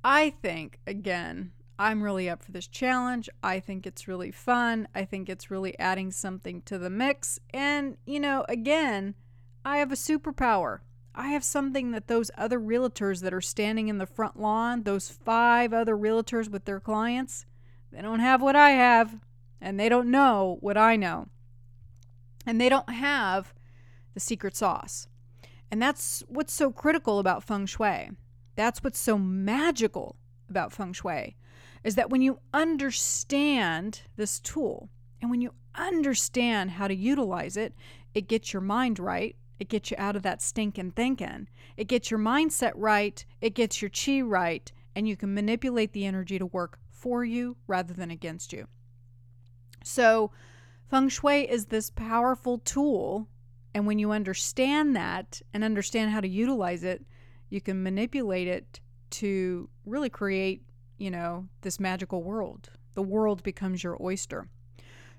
I 0.03 0.29
think 0.29 0.79
again, 0.87 1.51
I'm 1.79 2.03
really 2.03 2.29
up 2.29 2.43
for 2.43 2.51
this 2.51 2.67
challenge. 2.67 3.29
I 3.41 3.61
think 3.61 3.87
it's 3.87 4.05
really 4.05 4.31
fun. 4.31 4.89
I 4.93 5.05
think 5.05 5.29
it's 5.29 5.49
really 5.49 5.79
adding 5.79 6.11
something 6.11 6.61
to 6.63 6.77
the 6.77 6.89
mix. 6.89 7.39
And, 7.53 7.95
you 8.05 8.19
know, 8.19 8.45
again, 8.49 9.15
I 9.63 9.77
have 9.77 9.89
a 9.93 9.95
superpower. 9.95 10.79
I 11.15 11.29
have 11.29 11.43
something 11.43 11.91
that 11.91 12.07
those 12.07 12.31
other 12.37 12.59
realtors 12.59 13.21
that 13.21 13.33
are 13.33 13.41
standing 13.41 13.87
in 13.87 13.97
the 13.97 14.05
front 14.05 14.39
lawn, 14.39 14.83
those 14.83 15.09
five 15.09 15.73
other 15.73 15.95
realtors 15.95 16.49
with 16.49 16.65
their 16.65 16.79
clients, 16.79 17.45
they 17.91 18.01
don't 18.01 18.19
have 18.19 18.41
what 18.41 18.55
I 18.55 18.71
have, 18.71 19.17
and 19.59 19.79
they 19.79 19.89
don't 19.89 20.11
know 20.11 20.57
what 20.61 20.77
I 20.77 20.95
know. 20.95 21.27
And 22.45 22.59
they 22.59 22.69
don't 22.69 22.89
have 22.91 23.53
the 24.13 24.19
secret 24.19 24.55
sauce. 24.55 25.07
And 25.71 25.81
that's 25.81 26.23
what's 26.27 26.53
so 26.53 26.71
critical 26.71 27.19
about 27.19 27.43
feng 27.43 27.65
shui. 27.65 28.11
That's 28.55 28.83
what's 28.83 28.99
so 28.99 29.17
magical 29.17 30.15
about 30.49 30.71
feng 30.71 30.93
shui 30.93 31.35
is 31.83 31.95
that 31.95 32.09
when 32.09 32.21
you 32.21 32.39
understand 32.53 34.01
this 34.15 34.39
tool 34.39 34.89
and 35.21 35.31
when 35.31 35.41
you 35.41 35.53
understand 35.75 36.71
how 36.71 36.87
to 36.87 36.95
utilize 36.95 37.55
it, 37.55 37.73
it 38.13 38.27
gets 38.27 38.53
your 38.53 38.61
mind 38.61 38.99
right. 38.99 39.35
It 39.59 39.69
gets 39.69 39.91
you 39.91 39.97
out 39.99 40.15
of 40.15 40.23
that 40.23 40.41
stinking 40.41 40.91
thinking. 40.91 41.47
It 41.77 41.87
gets 41.87 42.09
your 42.09 42.19
mindset 42.19 42.71
right. 42.75 43.23
It 43.41 43.53
gets 43.53 43.81
your 43.81 43.91
chi 43.91 44.21
right. 44.21 44.71
And 44.95 45.07
you 45.07 45.17
can 45.17 45.33
manipulate 45.33 45.93
the 45.93 46.05
energy 46.05 46.39
to 46.39 46.45
work 46.45 46.79
for 46.89 47.23
you 47.23 47.57
rather 47.67 47.93
than 47.93 48.11
against 48.11 48.53
you. 48.53 48.67
So, 49.83 50.31
feng 50.89 51.09
shui 51.09 51.49
is 51.49 51.65
this 51.65 51.89
powerful 51.89 52.59
tool. 52.59 53.27
And 53.73 53.85
when 53.85 53.99
you 53.99 54.11
understand 54.11 54.95
that 54.95 55.41
and 55.53 55.63
understand 55.63 56.11
how 56.11 56.21
to 56.21 56.27
utilize 56.27 56.83
it, 56.83 57.05
you 57.49 57.61
can 57.61 57.83
manipulate 57.83 58.47
it 58.47 58.79
to 59.11 59.69
really 59.85 60.09
create 60.09 60.63
you 60.99 61.09
know, 61.09 61.47
this 61.61 61.79
magical 61.79 62.21
world. 62.21 62.69
The 62.93 63.01
world 63.01 63.41
becomes 63.41 63.83
your 63.83 63.97
oyster. 64.01 64.47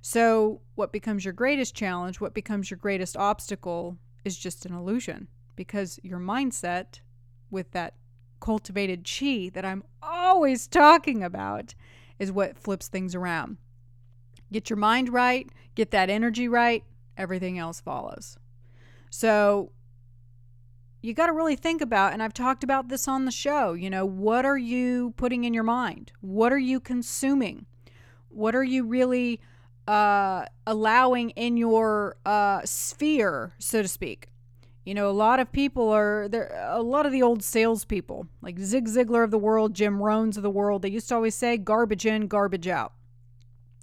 So, 0.02 0.60
what 0.76 0.92
becomes 0.92 1.24
your 1.24 1.34
greatest 1.34 1.74
challenge, 1.74 2.20
what 2.20 2.34
becomes 2.34 2.70
your 2.70 2.78
greatest 2.78 3.16
obstacle, 3.16 3.98
is 4.24 4.38
just 4.38 4.66
an 4.66 4.74
illusion 4.74 5.28
because 5.56 5.98
your 6.02 6.18
mindset 6.18 7.00
with 7.50 7.70
that 7.72 7.94
cultivated 8.40 9.08
chi 9.08 9.50
that 9.52 9.64
I'm 9.64 9.84
always 10.02 10.66
talking 10.66 11.22
about 11.22 11.74
is 12.18 12.32
what 12.32 12.58
flips 12.58 12.88
things 12.88 13.14
around. 13.14 13.58
Get 14.52 14.70
your 14.70 14.76
mind 14.76 15.10
right, 15.10 15.48
get 15.74 15.90
that 15.90 16.10
energy 16.10 16.48
right, 16.48 16.84
everything 17.16 17.58
else 17.58 17.80
follows. 17.80 18.36
So, 19.10 19.72
you 21.02 21.14
got 21.14 21.26
to 21.26 21.32
really 21.32 21.56
think 21.56 21.80
about, 21.80 22.12
and 22.12 22.22
I've 22.22 22.34
talked 22.34 22.62
about 22.62 22.88
this 22.88 23.08
on 23.08 23.24
the 23.24 23.30
show, 23.30 23.72
you 23.72 23.88
know, 23.88 24.04
what 24.04 24.44
are 24.44 24.58
you 24.58 25.14
putting 25.16 25.44
in 25.44 25.54
your 25.54 25.64
mind? 25.64 26.12
What 26.20 26.52
are 26.52 26.58
you 26.58 26.78
consuming? 26.78 27.64
What 28.28 28.54
are 28.54 28.64
you 28.64 28.84
really 28.84 29.40
uh, 29.90 30.44
allowing 30.68 31.30
in 31.30 31.56
your 31.56 32.16
uh, 32.24 32.60
sphere, 32.64 33.54
so 33.58 33.82
to 33.82 33.88
speak? 33.88 34.28
You 34.84 34.94
know, 34.94 35.10
a 35.10 35.12
lot 35.12 35.40
of 35.40 35.50
people 35.50 35.90
are 35.90 36.28
there. 36.28 36.56
A 36.70 36.80
lot 36.80 37.06
of 37.06 37.12
the 37.12 37.22
old 37.22 37.42
salespeople, 37.42 38.28
like 38.40 38.58
Zig 38.58 38.86
Ziglar 38.86 39.24
of 39.24 39.32
the 39.32 39.38
world, 39.38 39.74
Jim 39.74 39.98
Rohns 39.98 40.36
of 40.36 40.44
the 40.44 40.50
world, 40.50 40.82
they 40.82 40.90
used 40.90 41.08
to 41.08 41.16
always 41.16 41.34
say 41.34 41.56
garbage 41.56 42.06
in, 42.06 42.28
garbage 42.28 42.68
out. 42.68 42.92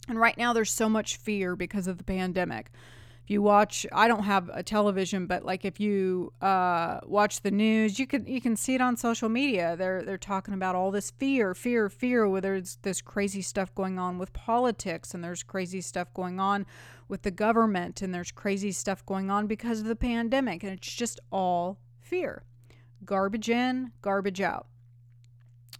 And 0.08 0.18
right 0.18 0.38
now, 0.38 0.54
there's 0.54 0.72
so 0.72 0.88
much 0.88 1.18
fear 1.18 1.58
because 1.58 1.88
of 1.88 1.98
the 1.98 2.06
pandemic 2.06 2.72
if 3.27 3.31
you 3.31 3.41
watch 3.41 3.86
i 3.91 4.07
don't 4.07 4.24
have 4.24 4.50
a 4.53 4.63
television 4.63 5.25
but 5.25 5.43
like 5.43 5.65
if 5.65 5.81
you 5.81 6.31
uh, 6.41 7.01
watch 7.05 7.41
the 7.41 7.51
news 7.51 8.00
you 8.00 8.07
can 8.07 8.25
you 8.25 8.39
can 8.39 8.55
see 8.55 8.74
it 8.74 8.79
on 8.79 8.96
social 8.96 9.27
media. 9.27 9.75
They're 9.75 10.01
they're 10.01 10.17
talking 10.17 10.53
about 10.53 10.75
all 10.75 10.91
this 10.91 11.12
fear 11.12 11.53
fear 11.53 11.89
fear 11.89 12.27
whether 12.29 12.55
it's 12.55 12.75
this 12.84 13.01
crazy 13.01 13.41
stuff 13.41 13.75
going 13.75 14.00
on 14.00 14.17
with 14.17 14.31
politics 14.31 15.13
and 15.13 15.22
there's 15.22 15.43
crazy 15.43 15.81
stuff 15.81 16.13
going 16.13 16.39
on 16.39 16.65
with 17.10 17.24
the 17.24 17.31
government 17.31 18.01
and 18.01 18.13
there's 18.13 18.31
crazy 18.31 18.72
stuff 18.72 19.05
going 19.05 19.29
on 19.29 19.46
because 19.46 19.81
of 19.81 19.88
the 19.88 19.96
pandemic 19.98 20.63
and 20.63 20.72
it's 20.72 20.93
just 20.93 21.19
all 21.29 21.79
fear. 22.00 22.43
Garbage 23.03 23.50
in 23.50 23.91
garbage 24.01 24.39
out. 24.39 24.67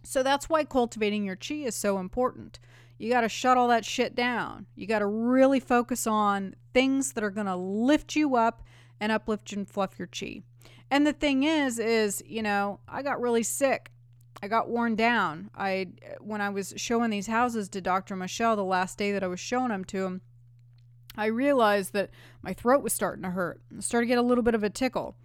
So 0.02 0.22
that's 0.22 0.50
why 0.50 0.64
cultivating 0.64 1.24
your 1.24 1.36
chi 1.36 1.54
is 1.54 1.74
so 1.74 1.98
important 1.98 2.58
you 2.98 3.10
got 3.10 3.20
to 3.22 3.28
shut 3.28 3.56
all 3.56 3.68
that 3.68 3.84
shit 3.84 4.14
down. 4.14 4.66
You 4.74 4.86
got 4.86 4.98
to 4.98 5.06
really 5.06 5.60
focus 5.60 6.06
on 6.06 6.54
things 6.74 7.12
that 7.12 7.24
are 7.24 7.30
going 7.30 7.46
to 7.46 7.56
lift 7.56 8.16
you 8.16 8.36
up 8.36 8.62
and 9.00 9.12
uplift 9.12 9.52
and 9.52 9.68
fluff 9.68 9.98
your 9.98 10.08
chi. 10.08 10.42
And 10.90 11.06
the 11.06 11.12
thing 11.12 11.44
is 11.44 11.78
is, 11.78 12.22
you 12.26 12.42
know, 12.42 12.80
I 12.88 13.02
got 13.02 13.20
really 13.20 13.42
sick. 13.42 13.90
I 14.42 14.48
got 14.48 14.68
worn 14.68 14.94
down. 14.94 15.50
I 15.54 15.88
when 16.20 16.40
I 16.40 16.48
was 16.50 16.74
showing 16.76 17.10
these 17.10 17.26
houses 17.26 17.68
to 17.70 17.80
Dr. 17.80 18.16
Michelle 18.16 18.56
the 18.56 18.64
last 18.64 18.98
day 18.98 19.12
that 19.12 19.24
I 19.24 19.26
was 19.26 19.40
showing 19.40 19.68
them 19.68 19.84
to 19.86 20.04
him, 20.04 20.20
I 21.16 21.26
realized 21.26 21.92
that 21.92 22.10
my 22.42 22.52
throat 22.52 22.82
was 22.82 22.92
starting 22.92 23.22
to 23.24 23.30
hurt. 23.30 23.60
I 23.76 23.80
started 23.80 24.06
to 24.06 24.08
get 24.08 24.18
a 24.18 24.22
little 24.22 24.44
bit 24.44 24.54
of 24.54 24.62
a 24.62 24.70
tickle. 24.70 25.16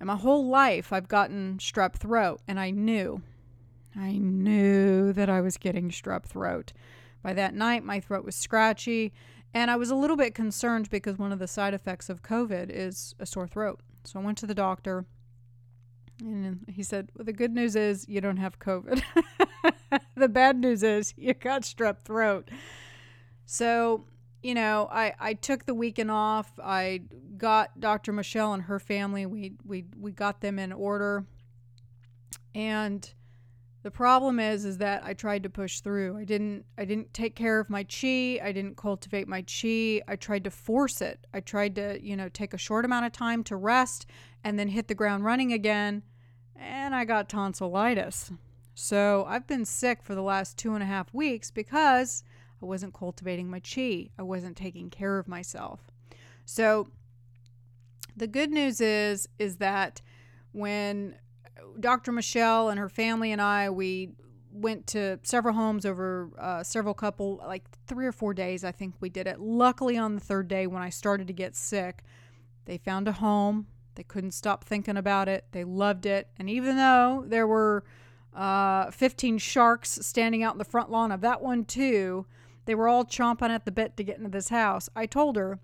And 0.00 0.06
my 0.06 0.16
whole 0.16 0.48
life 0.48 0.92
I've 0.92 1.08
gotten 1.08 1.58
strep 1.58 1.94
throat 1.94 2.40
and 2.48 2.58
I 2.58 2.70
knew 2.70 3.22
I 3.94 4.12
knew 4.12 5.12
that 5.12 5.28
I 5.28 5.40
was 5.40 5.56
getting 5.56 5.90
strep 5.90 6.24
throat. 6.24 6.72
By 7.22 7.32
that 7.34 7.54
night, 7.54 7.84
my 7.84 8.00
throat 8.00 8.24
was 8.24 8.34
scratchy, 8.34 9.12
and 9.54 9.70
I 9.70 9.76
was 9.76 9.90
a 9.90 9.94
little 9.94 10.16
bit 10.16 10.34
concerned 10.34 10.90
because 10.90 11.18
one 11.18 11.32
of 11.32 11.38
the 11.38 11.46
side 11.46 11.74
effects 11.74 12.08
of 12.08 12.22
COVID 12.22 12.70
is 12.70 13.14
a 13.18 13.26
sore 13.26 13.46
throat. 13.46 13.80
So 14.04 14.18
I 14.18 14.22
went 14.22 14.38
to 14.38 14.46
the 14.46 14.54
doctor, 14.54 15.04
and 16.20 16.64
he 16.68 16.82
said, 16.82 17.10
well, 17.16 17.24
The 17.24 17.32
good 17.32 17.52
news 17.52 17.76
is 17.76 18.08
you 18.08 18.20
don't 18.20 18.36
have 18.38 18.58
COVID. 18.58 19.02
the 20.16 20.28
bad 20.28 20.58
news 20.58 20.82
is 20.82 21.14
you 21.16 21.34
got 21.34 21.62
strep 21.62 21.98
throat. 21.98 22.50
So, 23.46 24.06
you 24.42 24.54
know, 24.54 24.88
I, 24.90 25.14
I 25.18 25.34
took 25.34 25.66
the 25.66 25.74
weekend 25.74 26.10
off. 26.10 26.58
I 26.62 27.02
got 27.36 27.78
Dr. 27.80 28.12
Michelle 28.12 28.54
and 28.54 28.64
her 28.64 28.78
family. 28.78 29.26
We, 29.26 29.54
we, 29.64 29.84
we 29.98 30.12
got 30.12 30.40
them 30.40 30.58
in 30.58 30.72
order. 30.72 31.26
And 32.54 33.12
the 33.82 33.90
problem 33.90 34.38
is 34.38 34.64
is 34.64 34.78
that 34.78 35.02
I 35.04 35.12
tried 35.12 35.42
to 35.42 35.50
push 35.50 35.80
through. 35.80 36.16
I 36.16 36.24
didn't 36.24 36.64
I 36.78 36.84
didn't 36.84 37.12
take 37.12 37.34
care 37.34 37.58
of 37.58 37.68
my 37.68 37.84
chi. 37.84 38.38
I 38.42 38.52
didn't 38.52 38.76
cultivate 38.76 39.26
my 39.26 39.42
chi. 39.42 40.00
I 40.06 40.16
tried 40.16 40.44
to 40.44 40.50
force 40.50 41.00
it. 41.00 41.26
I 41.34 41.40
tried 41.40 41.74
to, 41.76 41.98
you 42.00 42.16
know, 42.16 42.28
take 42.28 42.54
a 42.54 42.58
short 42.58 42.84
amount 42.84 43.06
of 43.06 43.12
time 43.12 43.42
to 43.44 43.56
rest 43.56 44.06
and 44.44 44.58
then 44.58 44.68
hit 44.68 44.88
the 44.88 44.94
ground 44.94 45.24
running 45.24 45.52
again. 45.52 46.02
And 46.54 46.94
I 46.94 47.04
got 47.04 47.28
tonsillitis. 47.28 48.30
So 48.74 49.24
I've 49.28 49.46
been 49.46 49.64
sick 49.64 50.02
for 50.02 50.14
the 50.14 50.22
last 50.22 50.56
two 50.56 50.74
and 50.74 50.82
a 50.82 50.86
half 50.86 51.12
weeks 51.12 51.50
because 51.50 52.22
I 52.62 52.66
wasn't 52.66 52.94
cultivating 52.94 53.50
my 53.50 53.60
chi. 53.60 54.10
I 54.16 54.22
wasn't 54.22 54.56
taking 54.56 54.90
care 54.90 55.18
of 55.18 55.26
myself. 55.26 55.90
So 56.44 56.88
the 58.16 58.28
good 58.28 58.50
news 58.50 58.80
is 58.80 59.28
is 59.40 59.56
that 59.56 60.02
when 60.52 61.16
Dr. 61.78 62.12
Michelle 62.12 62.68
and 62.68 62.78
her 62.78 62.88
family 62.88 63.32
and 63.32 63.40
I, 63.40 63.70
we 63.70 64.10
went 64.52 64.86
to 64.88 65.18
several 65.22 65.54
homes 65.54 65.86
over 65.86 66.30
uh, 66.38 66.62
several 66.62 66.94
couple, 66.94 67.42
like 67.46 67.64
three 67.86 68.06
or 68.06 68.12
four 68.12 68.34
days, 68.34 68.64
I 68.64 68.72
think 68.72 68.94
we 69.00 69.08
did 69.08 69.26
it. 69.26 69.40
Luckily, 69.40 69.96
on 69.96 70.14
the 70.14 70.20
third 70.20 70.48
day, 70.48 70.66
when 70.66 70.82
I 70.82 70.90
started 70.90 71.26
to 71.28 71.32
get 71.32 71.56
sick, 71.56 72.02
they 72.66 72.78
found 72.78 73.08
a 73.08 73.12
home. 73.12 73.66
They 73.94 74.02
couldn't 74.02 74.32
stop 74.32 74.64
thinking 74.64 74.96
about 74.96 75.28
it. 75.28 75.46
They 75.52 75.64
loved 75.64 76.06
it. 76.06 76.28
And 76.38 76.48
even 76.48 76.76
though 76.76 77.24
there 77.26 77.46
were 77.46 77.84
uh, 78.34 78.90
15 78.90 79.38
sharks 79.38 79.98
standing 80.02 80.42
out 80.42 80.54
in 80.54 80.58
the 80.58 80.64
front 80.64 80.90
lawn 80.90 81.12
of 81.12 81.20
that 81.22 81.42
one, 81.42 81.64
too, 81.64 82.26
they 82.64 82.74
were 82.74 82.88
all 82.88 83.04
chomping 83.04 83.50
at 83.50 83.64
the 83.64 83.72
bit 83.72 83.96
to 83.96 84.04
get 84.04 84.18
into 84.18 84.30
this 84.30 84.48
house. 84.48 84.88
I 84.94 85.06
told 85.06 85.36
her, 85.36 85.58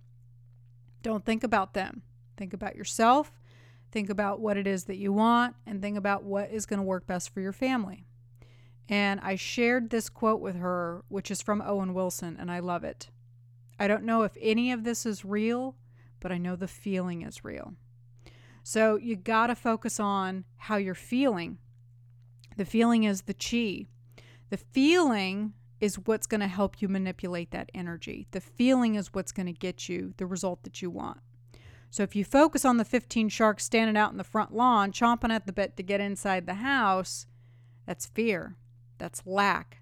don't 1.03 1.25
think 1.25 1.45
about 1.45 1.75
them. 1.75 2.03
Think 2.37 2.53
about 2.53 2.77
yourself 2.77 3.38
Think 3.91 4.11
about 4.11 4.41
what 4.41 4.57
it 4.57 4.67
is 4.67 4.85
that 4.85 4.97
you 4.97 5.13
want 5.13 5.57
and 5.67 5.81
think 5.81 5.97
about 5.97 6.25
what 6.25 6.51
is 6.51 6.67
going 6.67 6.79
to 6.79 6.85
work 6.85 7.07
best 7.07 7.31
for 7.31 7.41
your 7.41 7.53
family. 7.53 8.05
And 8.89 9.21
I 9.21 9.37
shared 9.37 9.91
this 9.91 10.09
quote 10.09 10.41
with 10.41 10.57
her, 10.57 11.05
which 11.09 11.31
is 11.31 11.43
from 11.43 11.63
Owen 11.63 11.95
Wilson, 11.95 12.37
and 12.39 12.51
I 12.51 12.59
love 12.61 12.85
it. 12.85 13.11
I 13.79 13.87
don't 13.87 14.05
know 14.05 14.23
if 14.23 14.37
any 14.41 14.73
of 14.73 14.85
this 14.85 15.07
is 15.07 15.25
real, 15.25 15.77
but 16.21 16.33
I 16.33 16.39
know 16.39 16.57
the 16.57 16.69
feeling 16.69 17.23
is 17.23 17.45
real. 17.45 17.75
So 18.63 18.97
you 18.97 19.17
got 19.17 19.47
to 19.49 19.55
focus 19.55 20.01
on 20.01 20.45
how 20.57 20.77
you're 20.77 20.95
feeling. 20.95 21.59
The 22.57 22.65
feeling 22.65 23.05
is 23.05 23.23
the 23.23 23.35
chi. 23.35 23.87
The 24.51 24.57
feeling 24.57 25.53
is 25.81 25.99
what's 26.07 26.27
going 26.27 26.41
to 26.41 26.49
help 26.49 26.83
you 26.83 26.89
manipulate 26.89 27.51
that 27.53 27.71
energy. 27.75 28.27
The 28.33 28.41
feeling 28.41 28.97
is 28.97 29.15
what's 29.15 29.33
going 29.33 29.47
to 29.47 29.53
get 29.53 29.89
you 29.89 30.13
the 30.17 30.27
result 30.27 30.65
that 30.65 30.83
you 30.83 30.91
want. 30.91 31.21
So 31.91 32.03
if 32.03 32.15
you 32.15 32.25
focus 32.25 32.65
on 32.65 32.77
the 32.77 32.85
15 32.85 33.29
sharks 33.29 33.65
standing 33.65 33.97
out 33.97 34.13
in 34.13 34.19
the 34.19 34.25
front 34.25 34.55
lawn, 34.55 34.93
chomping 34.93 35.31
at 35.31 35.47
the 35.47 35.53
bit 35.53 35.77
to 35.77 35.83
get 35.83 36.01
inside 36.01 36.47
the 36.47 36.55
house, 36.55 37.27
that's 37.87 38.07
fear. 38.07 38.57
That's 38.99 39.23
lack. 39.25 39.81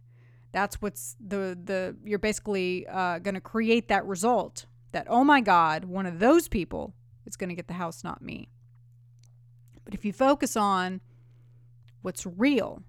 That's 0.52 0.80
what's 0.80 1.16
the 1.20 1.58
the 1.62 1.96
you're 2.04 2.18
basically 2.18 2.86
uh, 2.86 3.18
going 3.18 3.34
to 3.34 3.40
create 3.40 3.88
that 3.88 4.06
result 4.06 4.66
that 4.92 5.06
oh 5.10 5.24
my 5.24 5.40
god, 5.40 5.84
one 5.84 6.06
of 6.06 6.18
those 6.18 6.48
people 6.48 6.94
is 7.26 7.36
going 7.36 7.48
to 7.48 7.54
get 7.54 7.66
the 7.66 7.74
house, 7.74 8.04
not 8.04 8.22
me. 8.22 8.48
But 9.84 9.94
if 9.94 10.04
you 10.04 10.12
focus 10.12 10.56
on 10.56 11.00
what's 12.02 12.24
real, 12.24 12.82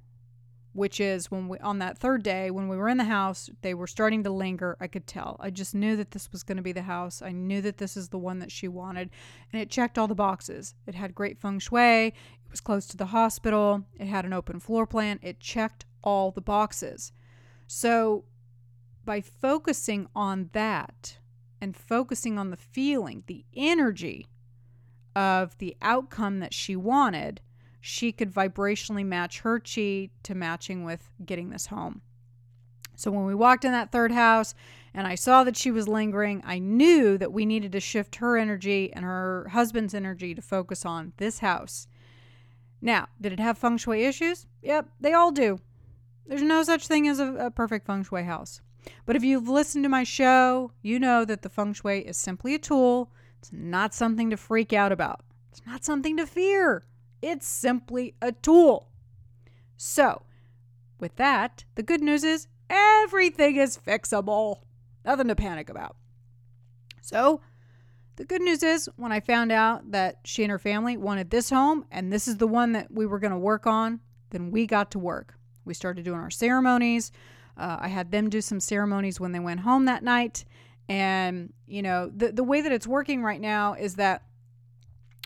which 0.77 0.99
is 0.99 1.31
when 1.31 1.47
we 1.47 1.57
on 1.57 1.79
that 1.79 1.97
third 1.97 2.21
day 2.21 2.51
when 2.51 2.67
we 2.67 2.77
were 2.77 2.87
in 2.87 2.97
the 2.97 3.03
house 3.03 3.49
they 3.63 3.73
were 3.73 3.87
starting 3.87 4.23
to 4.23 4.29
linger. 4.29 4.77
I 4.79 4.85
could 4.85 5.07
tell. 5.07 5.35
I 5.39 5.49
just 5.49 5.73
knew 5.73 5.95
that 5.95 6.11
this 6.11 6.31
was 6.31 6.43
going 6.43 6.57
to 6.57 6.61
be 6.61 6.71
the 6.71 6.83
house. 6.83 7.19
I 7.19 7.31
knew 7.31 7.61
that 7.61 7.79
this 7.79 7.97
is 7.97 8.09
the 8.09 8.19
one 8.19 8.37
that 8.39 8.51
she 8.51 8.67
wanted. 8.67 9.09
And 9.51 9.59
it 9.59 9.71
checked 9.71 9.97
all 9.97 10.07
the 10.07 10.13
boxes. 10.13 10.75
It 10.85 10.93
had 10.93 11.15
great 11.15 11.39
feng 11.39 11.57
shui. 11.57 12.09
It 12.09 12.51
was 12.51 12.61
close 12.61 12.85
to 12.87 12.97
the 12.97 13.07
hospital. 13.07 13.85
It 13.99 14.05
had 14.05 14.23
an 14.23 14.33
open 14.33 14.59
floor 14.59 14.85
plan. 14.85 15.19
It 15.23 15.39
checked 15.39 15.85
all 16.03 16.29
the 16.29 16.41
boxes. 16.41 17.11
So 17.65 18.25
by 19.03 19.19
focusing 19.19 20.07
on 20.15 20.51
that 20.53 21.17
and 21.59 21.75
focusing 21.75 22.37
on 22.37 22.51
the 22.51 22.55
feeling 22.55 23.23
the 23.25 23.45
energy 23.55 24.27
of 25.15 25.57
the 25.57 25.75
outcome 25.81 26.37
that 26.37 26.53
she 26.53 26.75
wanted 26.75 27.41
she 27.79 28.11
could 28.11 28.33
vibrationally 28.33 29.05
match 29.05 29.39
her 29.39 29.59
chi 29.59 30.09
to 30.23 30.35
matching 30.35 30.83
with 30.83 31.09
getting 31.25 31.49
this 31.49 31.67
home. 31.67 32.01
So 32.95 33.11
when 33.11 33.25
we 33.25 33.35
walked 33.35 33.63
in 33.63 33.71
that 33.73 33.91
third 33.91 34.11
house 34.11 34.55
and 34.93 35.05
I 35.05 35.13
saw 35.13 35.43
that 35.43 35.55
she 35.55 35.69
was 35.69 35.87
lingering, 35.87 36.41
I 36.43 36.57
knew 36.57 37.17
that 37.19 37.31
we 37.31 37.45
needed 37.45 37.71
to 37.73 37.79
shift 37.79 38.15
her 38.15 38.37
energy 38.37 38.91
and 38.91 39.05
her 39.05 39.47
husband's 39.51 39.93
energy 39.93 40.33
to 40.33 40.41
focus 40.41 40.83
on 40.83 41.13
this 41.17 41.39
house. 41.39 41.87
Now, 42.81 43.07
did 43.21 43.33
it 43.33 43.39
have 43.39 43.57
feng 43.57 43.77
shui 43.77 44.03
issues? 44.03 44.47
Yep, 44.63 44.89
they 44.99 45.13
all 45.13 45.31
do. 45.31 45.59
There's 46.25 46.41
no 46.41 46.63
such 46.63 46.87
thing 46.87 47.07
as 47.07 47.19
a, 47.19 47.33
a 47.35 47.51
perfect 47.51 47.85
feng 47.85 48.03
shui 48.03 48.23
house. 48.23 48.61
But 49.05 49.15
if 49.15 49.23
you've 49.23 49.47
listened 49.47 49.83
to 49.85 49.89
my 49.89 50.03
show, 50.03 50.71
you 50.81 50.99
know 50.99 51.23
that 51.25 51.43
the 51.43 51.49
feng 51.49 51.73
shui 51.73 51.99
is 51.99 52.17
simply 52.17 52.55
a 52.55 52.59
tool. 52.59 53.11
It's 53.39 53.51
not 53.53 53.93
something 53.93 54.31
to 54.31 54.37
freak 54.37 54.73
out 54.73 54.91
about. 54.91 55.23
It's 55.51 55.61
not 55.65 55.85
something 55.85 56.17
to 56.17 56.25
fear. 56.25 56.85
It's 57.21 57.47
simply 57.47 58.15
a 58.21 58.31
tool. 58.31 58.89
So, 59.77 60.23
with 60.99 61.15
that, 61.17 61.65
the 61.75 61.83
good 61.83 62.01
news 62.01 62.23
is 62.23 62.47
everything 62.69 63.57
is 63.57 63.77
fixable. 63.77 64.61
Nothing 65.05 65.27
to 65.27 65.35
panic 65.35 65.69
about. 65.69 65.95
So, 67.01 67.41
the 68.17 68.25
good 68.25 68.41
news 68.41 68.63
is 68.63 68.89
when 68.95 69.11
I 69.11 69.19
found 69.19 69.51
out 69.51 69.91
that 69.91 70.17
she 70.25 70.43
and 70.43 70.51
her 70.51 70.59
family 70.59 70.97
wanted 70.97 71.29
this 71.29 71.51
home 71.51 71.85
and 71.91 72.11
this 72.11 72.27
is 72.27 72.37
the 72.37 72.47
one 72.47 72.71
that 72.71 72.91
we 72.91 73.05
were 73.05 73.19
going 73.19 73.31
to 73.31 73.37
work 73.37 73.67
on, 73.67 73.99
then 74.31 74.49
we 74.49 74.65
got 74.65 74.91
to 74.91 74.99
work. 74.99 75.35
We 75.65 75.75
started 75.75 76.03
doing 76.03 76.19
our 76.19 76.31
ceremonies. 76.31 77.11
Uh, 77.55 77.77
I 77.79 77.87
had 77.87 78.11
them 78.11 78.29
do 78.29 78.41
some 78.41 78.59
ceremonies 78.59 79.19
when 79.19 79.31
they 79.31 79.39
went 79.39 79.59
home 79.59 79.85
that 79.85 80.03
night. 80.03 80.45
And, 80.89 81.53
you 81.67 81.81
know, 81.81 82.09
the, 82.15 82.31
the 82.31 82.43
way 82.43 82.61
that 82.61 82.71
it's 82.71 82.87
working 82.87 83.21
right 83.21 83.41
now 83.41 83.73
is 83.73 83.95
that 83.95 84.23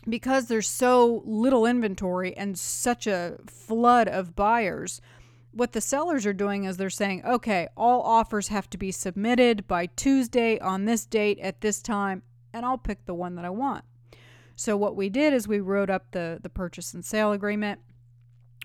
because 0.08 0.46
there's 0.46 0.68
so 0.68 1.22
little 1.24 1.66
inventory 1.66 2.36
and 2.36 2.58
such 2.58 3.06
a 3.06 3.38
flood 3.46 4.08
of 4.08 4.34
buyers, 4.34 5.00
what 5.52 5.72
the 5.72 5.80
sellers 5.80 6.26
are 6.26 6.32
doing 6.32 6.64
is 6.64 6.76
they're 6.76 6.90
saying, 6.90 7.22
okay, 7.24 7.68
all 7.76 8.02
offers 8.02 8.48
have 8.48 8.68
to 8.70 8.78
be 8.78 8.90
submitted 8.90 9.66
by 9.68 9.86
Tuesday 9.86 10.58
on 10.58 10.84
this 10.84 11.04
date 11.04 11.38
at 11.40 11.60
this 11.60 11.82
time, 11.82 12.22
and 12.52 12.64
I'll 12.64 12.78
pick 12.78 13.04
the 13.04 13.14
one 13.14 13.34
that 13.36 13.44
I 13.44 13.50
want. 13.50 13.84
So 14.56 14.76
what 14.76 14.96
we 14.96 15.08
did 15.08 15.32
is 15.32 15.48
we 15.48 15.60
wrote 15.60 15.90
up 15.90 16.10
the 16.12 16.38
the 16.42 16.48
purchase 16.48 16.94
and 16.94 17.04
sale 17.04 17.32
agreement. 17.32 17.80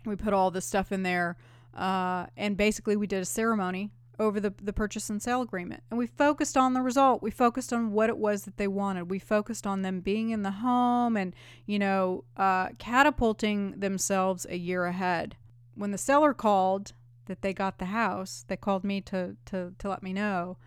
We 0.06 0.16
put 0.16 0.34
all 0.34 0.52
this 0.52 0.66
stuff 0.66 0.92
in 0.92 1.04
there, 1.04 1.38
uh, 1.74 2.28
and 2.36 2.56
basically 2.58 2.96
we 2.96 3.08
did 3.08 3.22
a 3.22 3.26
ceremony 3.26 3.92
over 4.20 4.40
the, 4.40 4.54
the 4.62 4.74
purchase 4.74 5.10
and 5.10 5.22
sale 5.22 5.42
agreement. 5.42 5.84
And 5.90 5.98
we 5.98 6.08
focused 6.08 6.58
on 6.58 6.74
the 6.74 6.82
result. 6.82 7.22
We 7.22 7.32
focused 7.32 7.72
on 7.72 7.92
what 7.92 8.10
it 8.10 8.18
was 8.18 8.44
that 8.44 8.58
they 8.58 8.68
wanted. 8.68 9.12
We 9.12 9.20
focused 9.20 9.68
on 9.68 9.84
them 9.84 10.00
being 10.00 10.32
in 10.32 10.42
the 10.42 10.52
home 10.52 11.16
and, 11.16 11.36
you 11.66 11.78
know, 11.78 12.24
uh, 12.36 12.70
catapulting 12.80 13.80
themselves 13.80 14.46
a 14.50 14.58
year 14.58 14.86
ahead. 14.86 15.36
When 15.76 15.92
the 15.92 15.98
seller 15.98 16.34
called 16.34 16.94
that 17.26 17.42
they 17.42 17.54
got 17.54 17.78
the 17.78 17.86
house, 17.86 18.44
they 18.48 18.58
called 18.58 18.84
me 18.84 19.02
to, 19.02 19.36
to, 19.46 19.74
to 19.78 19.90
let 19.90 20.02
me 20.02 20.14
know. 20.14 20.58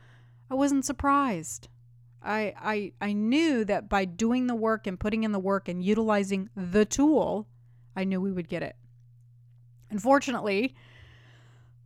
I 0.51 0.55
wasn't 0.55 0.85
surprised. 0.85 1.69
I, 2.23 2.55
I, 2.61 2.93
I 3.01 3.13
knew 3.15 3.65
that 3.65 3.89
by 3.89 4.05
doing 4.05 4.47
the 4.47 4.55
work 4.55 4.87
and 4.87 5.01
putting 5.01 5.25
in 5.25 5.33
the 5.33 5.39
work 5.39 5.69
and 5.69 5.83
utilizing 5.83 6.51
the 6.55 6.85
tool, 6.85 7.49
I 7.97 8.05
knew 8.05 8.21
we 8.21 8.33
would 8.33 8.49
get 8.49 8.63
it. 8.63 8.77
Unfortunately, 9.91 10.75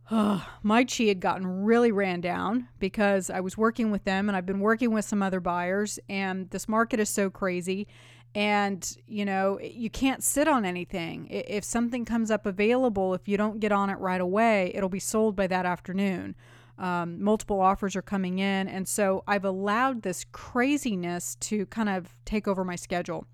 my 0.11 0.83
chi 0.83 1.05
had 1.05 1.19
gotten 1.19 1.63
really 1.63 1.91
ran 1.91 2.21
down 2.21 2.67
because 2.79 3.29
I 3.29 3.39
was 3.39 3.57
working 3.57 3.91
with 3.91 4.03
them 4.03 4.29
and 4.29 4.35
I've 4.35 4.45
been 4.45 4.59
working 4.59 4.91
with 4.91 5.05
some 5.05 5.23
other 5.23 5.39
buyers, 5.39 5.99
and 6.09 6.49
this 6.51 6.69
market 6.69 6.99
is 6.99 7.09
so 7.09 7.29
crazy. 7.29 7.87
And, 8.35 8.97
you 9.07 9.23
know, 9.23 9.57
you 9.61 9.89
can't 9.89 10.21
sit 10.21 10.47
on 10.47 10.65
anything. 10.65 11.27
If 11.29 11.63
something 11.63 12.03
comes 12.03 12.29
up 12.29 12.45
available, 12.45 13.13
if 13.13 13.29
you 13.29 13.37
don't 13.37 13.61
get 13.61 13.71
on 13.71 13.89
it 13.89 13.97
right 13.97 14.19
away, 14.19 14.73
it'll 14.75 14.89
be 14.89 14.99
sold 14.99 15.37
by 15.37 15.47
that 15.47 15.65
afternoon. 15.65 16.35
Um, 16.77 17.23
multiple 17.23 17.61
offers 17.61 17.95
are 17.95 18.01
coming 18.01 18.39
in. 18.39 18.67
And 18.67 18.89
so 18.89 19.23
I've 19.25 19.45
allowed 19.45 20.01
this 20.01 20.25
craziness 20.33 21.35
to 21.35 21.65
kind 21.67 21.87
of 21.87 22.17
take 22.25 22.45
over 22.45 22.65
my 22.65 22.75
schedule. 22.75 23.25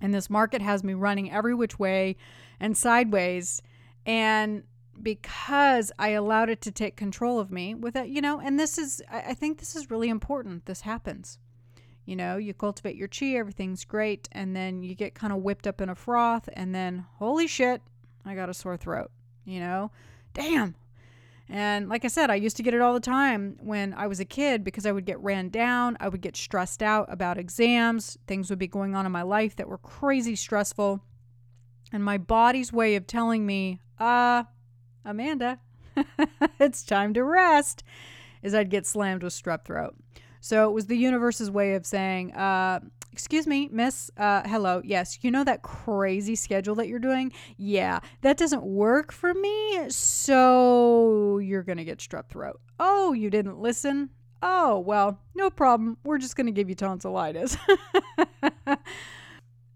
And 0.00 0.12
this 0.12 0.28
market 0.28 0.62
has 0.62 0.82
me 0.82 0.94
running 0.94 1.30
every 1.30 1.54
which 1.54 1.78
way 1.78 2.16
and 2.58 2.76
sideways. 2.76 3.62
And 4.04 4.64
because 5.02 5.92
I 5.98 6.10
allowed 6.10 6.50
it 6.50 6.60
to 6.62 6.70
take 6.70 6.96
control 6.96 7.38
of 7.38 7.50
me 7.50 7.74
without, 7.74 8.08
you 8.08 8.20
know, 8.20 8.40
and 8.40 8.58
this 8.58 8.78
is, 8.78 9.02
I 9.10 9.34
think 9.34 9.58
this 9.58 9.76
is 9.76 9.90
really 9.90 10.08
important. 10.08 10.66
This 10.66 10.82
happens. 10.82 11.38
You 12.04 12.16
know, 12.16 12.36
you 12.38 12.54
cultivate 12.54 12.96
your 12.96 13.08
chi, 13.08 13.34
everything's 13.34 13.84
great, 13.84 14.28
and 14.32 14.56
then 14.56 14.82
you 14.82 14.94
get 14.94 15.14
kind 15.14 15.32
of 15.32 15.42
whipped 15.42 15.66
up 15.66 15.80
in 15.80 15.90
a 15.90 15.94
froth, 15.94 16.48
and 16.54 16.74
then, 16.74 17.04
holy 17.16 17.46
shit, 17.46 17.82
I 18.24 18.34
got 18.34 18.48
a 18.48 18.54
sore 18.54 18.78
throat. 18.78 19.10
You 19.44 19.60
know, 19.60 19.90
damn. 20.32 20.74
And 21.50 21.88
like 21.88 22.04
I 22.04 22.08
said, 22.08 22.30
I 22.30 22.34
used 22.34 22.56
to 22.58 22.62
get 22.62 22.74
it 22.74 22.80
all 22.80 22.92
the 22.92 23.00
time 23.00 23.56
when 23.60 23.94
I 23.94 24.06
was 24.06 24.20
a 24.20 24.24
kid 24.24 24.62
because 24.62 24.84
I 24.84 24.92
would 24.92 25.06
get 25.06 25.18
ran 25.20 25.48
down. 25.48 25.96
I 26.00 26.08
would 26.08 26.20
get 26.20 26.36
stressed 26.36 26.82
out 26.82 27.10
about 27.10 27.38
exams. 27.38 28.18
Things 28.26 28.50
would 28.50 28.58
be 28.58 28.66
going 28.66 28.94
on 28.94 29.06
in 29.06 29.12
my 29.12 29.22
life 29.22 29.56
that 29.56 29.68
were 29.68 29.78
crazy 29.78 30.36
stressful. 30.36 31.00
And 31.90 32.04
my 32.04 32.18
body's 32.18 32.72
way 32.72 32.96
of 32.96 33.06
telling 33.06 33.46
me, 33.46 33.80
uh, 33.98 34.44
Amanda, 35.04 35.60
it's 36.60 36.82
time 36.82 37.14
to 37.14 37.24
rest, 37.24 37.84
is 38.42 38.54
I'd 38.54 38.70
get 38.70 38.86
slammed 38.86 39.22
with 39.22 39.32
strep 39.32 39.64
throat. 39.64 39.96
So 40.40 40.68
it 40.68 40.72
was 40.72 40.86
the 40.86 40.96
universe's 40.96 41.50
way 41.50 41.74
of 41.74 41.84
saying, 41.84 42.32
uh, 42.32 42.80
excuse 43.12 43.46
me, 43.46 43.68
miss, 43.72 44.10
uh, 44.16 44.42
hello, 44.46 44.80
yes, 44.84 45.18
you 45.22 45.30
know 45.30 45.44
that 45.44 45.62
crazy 45.62 46.36
schedule 46.36 46.76
that 46.76 46.86
you're 46.88 46.98
doing? 46.98 47.32
Yeah, 47.56 48.00
that 48.20 48.36
doesn't 48.36 48.62
work 48.62 49.12
for 49.12 49.34
me, 49.34 49.90
so 49.90 51.38
you're 51.38 51.64
going 51.64 51.78
to 51.78 51.84
get 51.84 51.98
strep 51.98 52.28
throat. 52.28 52.60
Oh, 52.78 53.12
you 53.12 53.30
didn't 53.30 53.58
listen? 53.58 54.10
Oh, 54.40 54.78
well, 54.78 55.18
no 55.34 55.50
problem. 55.50 55.96
We're 56.04 56.18
just 56.18 56.36
going 56.36 56.46
to 56.46 56.52
give 56.52 56.68
you 56.68 56.76
tonsillitis. 56.76 57.56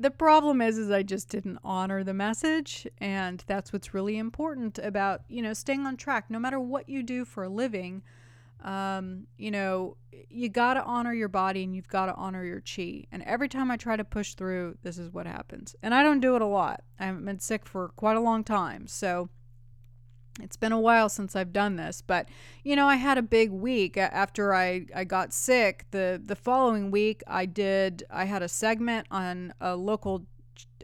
the 0.02 0.10
problem 0.10 0.60
is 0.60 0.78
is 0.78 0.90
i 0.90 1.02
just 1.02 1.28
didn't 1.28 1.58
honor 1.62 2.02
the 2.02 2.12
message 2.12 2.86
and 2.98 3.44
that's 3.46 3.72
what's 3.72 3.94
really 3.94 4.18
important 4.18 4.78
about 4.78 5.22
you 5.28 5.40
know 5.40 5.52
staying 5.52 5.86
on 5.86 5.96
track. 5.96 6.26
No 6.28 6.38
matter 6.38 6.58
what 6.58 6.88
you 6.88 7.02
do 7.02 7.24
for 7.24 7.44
a 7.44 7.48
living 7.48 8.02
um, 8.62 9.26
you 9.38 9.50
know 9.50 9.96
you 10.28 10.48
got 10.48 10.74
to 10.74 10.84
honor 10.84 11.12
your 11.12 11.28
body 11.28 11.64
and 11.64 11.74
you've 11.74 11.88
got 11.88 12.06
to 12.06 12.14
honor 12.14 12.44
your 12.44 12.60
chi. 12.60 13.04
And 13.10 13.22
every 13.24 13.48
time 13.48 13.70
i 13.70 13.76
try 13.76 13.96
to 13.96 14.04
push 14.04 14.34
through 14.34 14.76
this 14.82 14.98
is 14.98 15.12
what 15.12 15.26
happens. 15.26 15.76
And 15.82 15.94
i 15.94 16.02
don't 16.02 16.20
do 16.20 16.34
it 16.36 16.42
a 16.42 16.46
lot. 16.46 16.82
I 16.98 17.06
haven't 17.06 17.24
been 17.24 17.38
sick 17.38 17.64
for 17.66 17.88
quite 17.90 18.16
a 18.16 18.20
long 18.20 18.42
time. 18.44 18.86
So 18.86 19.28
it's 20.40 20.56
been 20.56 20.72
a 20.72 20.80
while 20.80 21.08
since 21.08 21.36
I've 21.36 21.52
done 21.52 21.76
this, 21.76 22.00
but 22.00 22.28
you 22.64 22.74
know, 22.74 22.86
I 22.86 22.96
had 22.96 23.18
a 23.18 23.22
big 23.22 23.50
week 23.50 23.96
after 23.98 24.54
I, 24.54 24.86
I 24.94 25.04
got 25.04 25.32
sick. 25.32 25.86
The 25.90 26.20
the 26.24 26.36
following 26.36 26.90
week, 26.90 27.22
I 27.26 27.44
did 27.44 28.04
I 28.10 28.24
had 28.24 28.42
a 28.42 28.48
segment 28.48 29.06
on 29.10 29.52
a 29.60 29.76
local 29.76 30.24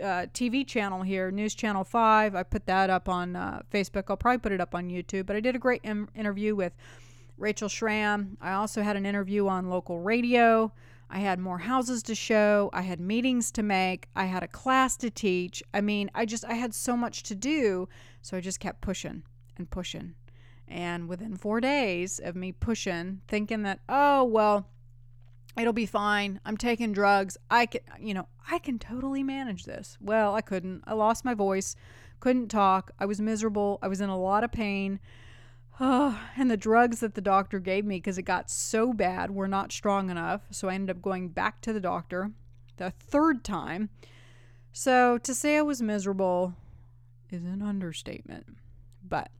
uh, 0.02 0.26
TV 0.32 0.66
channel 0.66 1.02
here, 1.02 1.30
News 1.30 1.54
Channel 1.54 1.84
Five. 1.84 2.34
I 2.34 2.42
put 2.42 2.66
that 2.66 2.90
up 2.90 3.08
on 3.08 3.36
uh, 3.36 3.62
Facebook. 3.72 4.04
I'll 4.08 4.16
probably 4.16 4.38
put 4.38 4.52
it 4.52 4.60
up 4.60 4.74
on 4.74 4.90
YouTube. 4.90 5.26
But 5.26 5.36
I 5.36 5.40
did 5.40 5.54
a 5.54 5.58
great 5.58 5.80
Im- 5.82 6.10
interview 6.14 6.54
with 6.54 6.74
Rachel 7.38 7.68
Schram. 7.68 8.36
I 8.40 8.52
also 8.52 8.82
had 8.82 8.96
an 8.96 9.06
interview 9.06 9.48
on 9.48 9.70
local 9.70 10.00
radio. 10.00 10.72
I 11.10 11.20
had 11.20 11.38
more 11.38 11.58
houses 11.58 12.02
to 12.04 12.14
show. 12.14 12.68
I 12.74 12.82
had 12.82 13.00
meetings 13.00 13.50
to 13.52 13.62
make. 13.62 14.08
I 14.14 14.26
had 14.26 14.42
a 14.42 14.48
class 14.48 14.96
to 14.98 15.08
teach. 15.08 15.62
I 15.72 15.80
mean, 15.80 16.10
I 16.14 16.26
just 16.26 16.44
I 16.44 16.52
had 16.54 16.74
so 16.74 16.98
much 16.98 17.22
to 17.24 17.34
do, 17.34 17.88
so 18.20 18.36
I 18.36 18.40
just 18.40 18.60
kept 18.60 18.82
pushing 18.82 19.22
and 19.58 19.70
pushing. 19.70 20.14
And 20.66 21.08
within 21.08 21.36
four 21.36 21.60
days 21.60 22.18
of 22.18 22.36
me 22.36 22.52
pushing, 22.52 23.22
thinking 23.26 23.62
that, 23.62 23.80
oh, 23.88 24.24
well, 24.24 24.66
it'll 25.58 25.72
be 25.72 25.86
fine. 25.86 26.40
I'm 26.44 26.56
taking 26.56 26.92
drugs. 26.92 27.36
I 27.50 27.66
can, 27.66 27.80
you 27.98 28.14
know, 28.14 28.28
I 28.50 28.58
can 28.58 28.78
totally 28.78 29.22
manage 29.22 29.64
this. 29.64 29.96
Well, 30.00 30.34
I 30.34 30.40
couldn't. 30.40 30.84
I 30.86 30.94
lost 30.94 31.24
my 31.24 31.34
voice, 31.34 31.74
couldn't 32.20 32.48
talk. 32.48 32.90
I 32.98 33.06
was 33.06 33.20
miserable. 33.20 33.78
I 33.82 33.88
was 33.88 34.00
in 34.00 34.10
a 34.10 34.18
lot 34.18 34.44
of 34.44 34.52
pain. 34.52 35.00
Oh, 35.80 36.20
and 36.36 36.50
the 36.50 36.56
drugs 36.56 37.00
that 37.00 37.14
the 37.14 37.20
doctor 37.20 37.58
gave 37.58 37.84
me 37.84 37.96
because 37.96 38.18
it 38.18 38.22
got 38.22 38.50
so 38.50 38.92
bad 38.92 39.30
were 39.30 39.48
not 39.48 39.72
strong 39.72 40.10
enough. 40.10 40.42
So 40.50 40.68
I 40.68 40.74
ended 40.74 40.96
up 40.96 41.02
going 41.02 41.28
back 41.28 41.60
to 41.62 41.72
the 41.72 41.80
doctor 41.80 42.32
the 42.76 42.90
third 42.90 43.44
time. 43.44 43.90
So 44.72 45.18
to 45.18 45.34
say 45.34 45.56
I 45.56 45.62
was 45.62 45.82
miserable 45.82 46.54
is 47.30 47.42
an 47.44 47.62
understatement. 47.62 48.46
But 49.06 49.30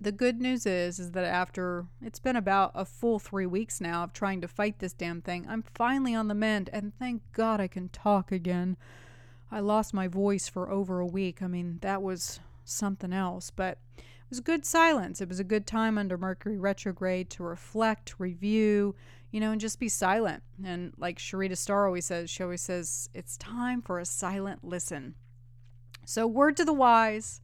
the 0.00 0.12
good 0.12 0.40
news 0.40 0.64
is 0.64 0.98
is 0.98 1.12
that 1.12 1.24
after 1.24 1.86
it's 2.00 2.18
been 2.18 2.36
about 2.36 2.72
a 2.74 2.84
full 2.84 3.18
3 3.18 3.46
weeks 3.46 3.80
now 3.80 4.02
of 4.04 4.12
trying 4.12 4.40
to 4.40 4.48
fight 4.48 4.78
this 4.78 4.92
damn 4.92 5.20
thing, 5.20 5.46
I'm 5.48 5.64
finally 5.74 6.14
on 6.14 6.28
the 6.28 6.34
mend 6.34 6.70
and 6.72 6.92
thank 6.98 7.22
God 7.32 7.60
I 7.60 7.68
can 7.68 7.88
talk 7.90 8.32
again. 8.32 8.76
I 9.50 9.60
lost 9.60 9.92
my 9.92 10.08
voice 10.08 10.48
for 10.48 10.70
over 10.70 11.00
a 11.00 11.06
week. 11.06 11.42
I 11.42 11.48
mean, 11.48 11.78
that 11.82 12.02
was 12.02 12.40
something 12.64 13.12
else, 13.12 13.50
but 13.50 13.78
it 13.98 14.30
was 14.30 14.40
good 14.40 14.64
silence. 14.64 15.20
It 15.20 15.28
was 15.28 15.40
a 15.40 15.44
good 15.44 15.66
time 15.66 15.98
under 15.98 16.16
Mercury 16.16 16.56
retrograde 16.56 17.30
to 17.30 17.42
reflect, 17.42 18.14
review, 18.18 18.94
you 19.32 19.40
know, 19.40 19.50
and 19.50 19.60
just 19.60 19.80
be 19.80 19.88
silent. 19.88 20.42
And 20.64 20.92
like 20.96 21.18
Sharita 21.18 21.56
Starr 21.56 21.86
always 21.86 22.06
says, 22.06 22.30
she 22.30 22.42
always 22.42 22.62
says, 22.62 23.10
it's 23.12 23.36
time 23.36 23.82
for 23.82 23.98
a 23.98 24.04
silent 24.04 24.64
listen. 24.64 25.14
So, 26.06 26.26
word 26.26 26.56
to 26.56 26.64
the 26.64 26.72
wise 26.72 27.42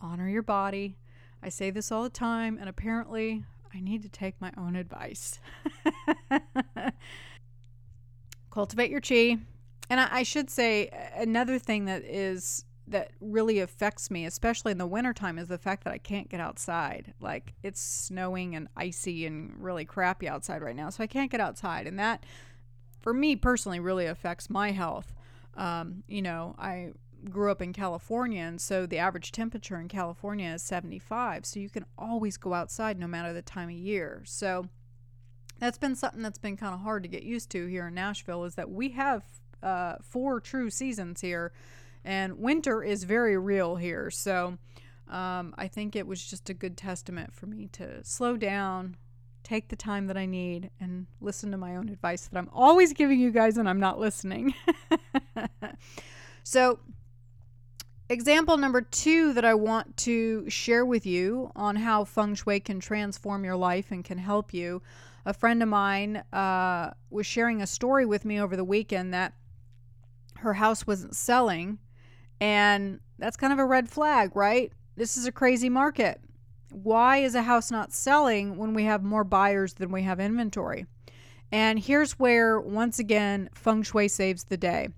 honor 0.00 0.28
your 0.28 0.42
body, 0.42 0.96
I 1.42 1.48
say 1.48 1.70
this 1.70 1.90
all 1.90 2.02
the 2.02 2.10
time, 2.10 2.58
and 2.58 2.68
apparently 2.68 3.44
I 3.74 3.80
need 3.80 4.02
to 4.02 4.08
take 4.08 4.40
my 4.40 4.52
own 4.56 4.76
advice. 4.76 5.38
Cultivate 8.50 8.90
your 8.90 9.00
chi. 9.00 9.38
And 9.88 10.00
I, 10.00 10.08
I, 10.10 10.22
should 10.22 10.50
say 10.50 10.88
another 11.14 11.58
thing 11.58 11.84
that 11.86 12.04
is 12.04 12.64
that 12.88 13.12
really 13.20 13.60
affects 13.60 14.10
me, 14.10 14.26
especially 14.26 14.72
in 14.72 14.78
the 14.78 14.86
wintertime, 14.86 15.38
is 15.38 15.48
the 15.48 15.58
fact 15.58 15.84
that 15.84 15.92
I 15.92 15.98
can't 15.98 16.28
get 16.28 16.40
outside. 16.40 17.14
Like 17.20 17.54
it's 17.62 17.80
snowing 17.80 18.56
and 18.56 18.68
icy 18.76 19.26
and 19.26 19.54
really 19.58 19.84
crappy 19.84 20.28
outside 20.28 20.62
right 20.62 20.76
now. 20.76 20.90
So 20.90 21.02
I 21.02 21.06
can't 21.06 21.30
get 21.30 21.40
outside. 21.40 21.86
And 21.86 21.98
that, 21.98 22.24
for 23.00 23.14
me 23.14 23.36
personally, 23.36 23.80
really 23.80 24.06
affects 24.06 24.50
my 24.50 24.72
health. 24.72 25.12
Um, 25.56 26.02
you 26.08 26.22
know, 26.22 26.54
I 26.58 26.90
grew 27.28 27.50
up 27.50 27.60
in 27.60 27.72
California, 27.72 28.42
and 28.42 28.60
so 28.60 28.86
the 28.86 28.98
average 28.98 29.32
temperature 29.32 29.78
in 29.78 29.88
California 29.88 30.50
is 30.50 30.62
75. 30.62 31.44
So 31.44 31.60
you 31.60 31.68
can 31.68 31.84
always 31.98 32.36
go 32.36 32.54
outside 32.54 32.98
no 32.98 33.06
matter 33.06 33.32
the 33.32 33.42
time 33.42 33.68
of 33.68 33.74
year. 33.74 34.22
So 34.24 34.68
that's 35.58 35.78
been 35.78 35.94
something 35.94 36.22
that's 36.22 36.38
been 36.38 36.56
kind 36.56 36.74
of 36.74 36.80
hard 36.80 37.02
to 37.02 37.08
get 37.08 37.22
used 37.22 37.50
to 37.50 37.66
here 37.66 37.88
in 37.88 37.94
Nashville 37.94 38.44
is 38.44 38.54
that 38.54 38.70
we 38.70 38.90
have 38.90 39.22
uh, 39.62 39.96
four 40.02 40.40
true 40.40 40.70
seasons 40.70 41.20
here, 41.20 41.52
and 42.04 42.38
winter 42.38 42.82
is 42.82 43.04
very 43.04 43.36
real 43.36 43.76
here. 43.76 44.10
So 44.10 44.58
um, 45.08 45.54
I 45.58 45.68
think 45.68 45.96
it 45.96 46.06
was 46.06 46.24
just 46.24 46.48
a 46.48 46.54
good 46.54 46.76
testament 46.76 47.34
for 47.34 47.46
me 47.46 47.68
to 47.72 48.02
slow 48.04 48.36
down, 48.36 48.96
take 49.42 49.68
the 49.68 49.76
time 49.76 50.06
that 50.06 50.16
I 50.16 50.24
need, 50.24 50.70
and 50.80 51.06
listen 51.20 51.50
to 51.50 51.58
my 51.58 51.76
own 51.76 51.88
advice 51.88 52.26
that 52.26 52.38
I'm 52.38 52.48
always 52.52 52.92
giving 52.92 53.20
you 53.20 53.30
guys 53.30 53.58
and 53.58 53.68
I'm 53.68 53.80
not 53.80 53.98
listening. 53.98 54.54
so 56.42 56.78
Example 58.10 58.56
number 58.56 58.80
two 58.80 59.32
that 59.34 59.44
I 59.44 59.54
want 59.54 59.96
to 59.98 60.50
share 60.50 60.84
with 60.84 61.06
you 61.06 61.52
on 61.54 61.76
how 61.76 62.02
feng 62.02 62.34
shui 62.34 62.58
can 62.58 62.80
transform 62.80 63.44
your 63.44 63.54
life 63.54 63.92
and 63.92 64.04
can 64.04 64.18
help 64.18 64.52
you. 64.52 64.82
A 65.24 65.32
friend 65.32 65.62
of 65.62 65.68
mine 65.68 66.16
uh, 66.32 66.90
was 67.10 67.24
sharing 67.24 67.62
a 67.62 67.68
story 67.68 68.04
with 68.04 68.24
me 68.24 68.40
over 68.40 68.56
the 68.56 68.64
weekend 68.64 69.14
that 69.14 69.34
her 70.38 70.54
house 70.54 70.88
wasn't 70.88 71.14
selling. 71.14 71.78
And 72.40 72.98
that's 73.20 73.36
kind 73.36 73.52
of 73.52 73.60
a 73.60 73.64
red 73.64 73.88
flag, 73.88 74.34
right? 74.34 74.72
This 74.96 75.16
is 75.16 75.26
a 75.26 75.32
crazy 75.32 75.68
market. 75.68 76.20
Why 76.72 77.18
is 77.18 77.36
a 77.36 77.42
house 77.42 77.70
not 77.70 77.92
selling 77.92 78.56
when 78.56 78.74
we 78.74 78.82
have 78.86 79.04
more 79.04 79.22
buyers 79.22 79.74
than 79.74 79.92
we 79.92 80.02
have 80.02 80.18
inventory? 80.18 80.84
And 81.52 81.78
here's 81.78 82.18
where, 82.18 82.58
once 82.60 82.98
again, 82.98 83.50
feng 83.54 83.84
shui 83.84 84.08
saves 84.08 84.42
the 84.42 84.56
day. 84.56 84.88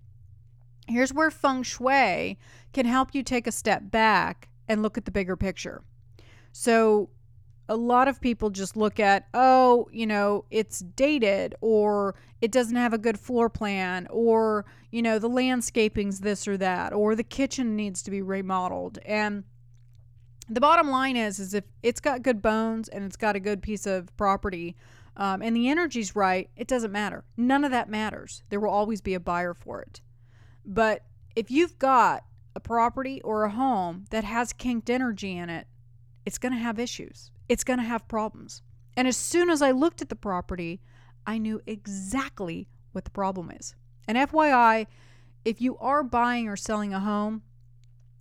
Here's 0.88 1.12
where 1.12 1.30
feng 1.30 1.62
shui 1.62 2.38
can 2.72 2.86
help 2.86 3.14
you 3.14 3.22
take 3.22 3.46
a 3.46 3.52
step 3.52 3.90
back 3.90 4.48
and 4.68 4.82
look 4.82 4.98
at 4.98 5.04
the 5.04 5.10
bigger 5.10 5.36
picture. 5.36 5.82
So, 6.52 7.10
a 7.68 7.76
lot 7.76 8.08
of 8.08 8.20
people 8.20 8.50
just 8.50 8.76
look 8.76 8.98
at, 9.00 9.28
oh, 9.32 9.88
you 9.92 10.06
know, 10.06 10.44
it's 10.50 10.80
dated 10.80 11.54
or 11.60 12.14
it 12.40 12.50
doesn't 12.50 12.76
have 12.76 12.92
a 12.92 12.98
good 12.98 13.18
floor 13.18 13.48
plan 13.48 14.06
or, 14.10 14.66
you 14.90 15.00
know, 15.00 15.18
the 15.18 15.28
landscaping's 15.28 16.20
this 16.20 16.46
or 16.48 16.56
that 16.58 16.92
or 16.92 17.14
the 17.14 17.22
kitchen 17.22 17.76
needs 17.76 18.02
to 18.02 18.10
be 18.10 18.20
remodeled. 18.20 18.98
And 19.06 19.44
the 20.48 20.60
bottom 20.60 20.90
line 20.90 21.16
is 21.16 21.38
is 21.38 21.54
if 21.54 21.64
it's 21.82 22.00
got 22.00 22.22
good 22.22 22.42
bones 22.42 22.88
and 22.88 23.04
it's 23.04 23.16
got 23.16 23.36
a 23.36 23.40
good 23.40 23.62
piece 23.62 23.86
of 23.86 24.14
property 24.16 24.76
um, 25.16 25.40
and 25.40 25.54
the 25.54 25.68
energy's 25.68 26.16
right, 26.16 26.50
it 26.56 26.66
doesn't 26.66 26.92
matter. 26.92 27.24
None 27.36 27.64
of 27.64 27.70
that 27.70 27.88
matters. 27.88 28.42
There 28.50 28.60
will 28.60 28.70
always 28.70 29.00
be 29.00 29.14
a 29.14 29.20
buyer 29.20 29.54
for 29.54 29.80
it. 29.80 30.00
But 30.64 31.04
if 31.34 31.50
you've 31.50 31.78
got 31.78 32.24
a 32.54 32.60
property 32.60 33.20
or 33.22 33.44
a 33.44 33.50
home 33.50 34.04
that 34.10 34.24
has 34.24 34.52
kinked 34.52 34.90
energy 34.90 35.36
in 35.36 35.50
it, 35.50 35.66
it's 36.24 36.38
going 36.38 36.52
to 36.52 36.58
have 36.58 36.78
issues. 36.78 37.30
It's 37.48 37.64
going 37.64 37.78
to 37.78 37.84
have 37.84 38.06
problems. 38.08 38.62
And 38.96 39.08
as 39.08 39.16
soon 39.16 39.50
as 39.50 39.62
I 39.62 39.70
looked 39.70 40.02
at 40.02 40.08
the 40.08 40.16
property, 40.16 40.80
I 41.26 41.38
knew 41.38 41.60
exactly 41.66 42.68
what 42.92 43.04
the 43.04 43.10
problem 43.10 43.50
is. 43.50 43.74
And 44.06 44.18
FYI, 44.18 44.86
if 45.44 45.60
you 45.60 45.76
are 45.78 46.02
buying 46.02 46.48
or 46.48 46.56
selling 46.56 46.92
a 46.92 47.00
home, 47.00 47.42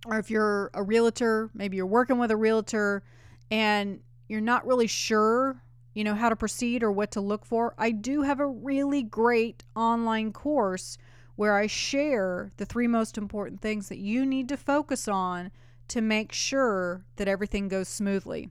or 0.06 0.18
if 0.18 0.30
you're 0.30 0.70
a 0.74 0.82
realtor, 0.82 1.50
maybe 1.54 1.76
you're 1.76 1.86
working 1.86 2.18
with 2.18 2.30
a 2.30 2.36
realtor 2.36 3.02
and 3.50 4.00
you're 4.28 4.40
not 4.40 4.66
really 4.66 4.86
sure, 4.86 5.62
you 5.94 6.02
know, 6.02 6.14
how 6.14 6.28
to 6.28 6.36
proceed 6.36 6.82
or 6.82 6.90
what 6.90 7.12
to 7.12 7.20
look 7.20 7.44
for, 7.44 7.74
I 7.78 7.90
do 7.90 8.22
have 8.22 8.40
a 8.40 8.46
really 8.46 9.02
great 9.02 9.62
online 9.76 10.32
course 10.32 10.98
where 11.42 11.56
I 11.56 11.66
share 11.66 12.52
the 12.56 12.64
three 12.64 12.86
most 12.86 13.18
important 13.18 13.60
things 13.60 13.88
that 13.88 13.98
you 13.98 14.24
need 14.24 14.48
to 14.48 14.56
focus 14.56 15.08
on 15.08 15.50
to 15.88 16.00
make 16.00 16.30
sure 16.30 17.04
that 17.16 17.26
everything 17.26 17.66
goes 17.66 17.88
smoothly. 17.88 18.48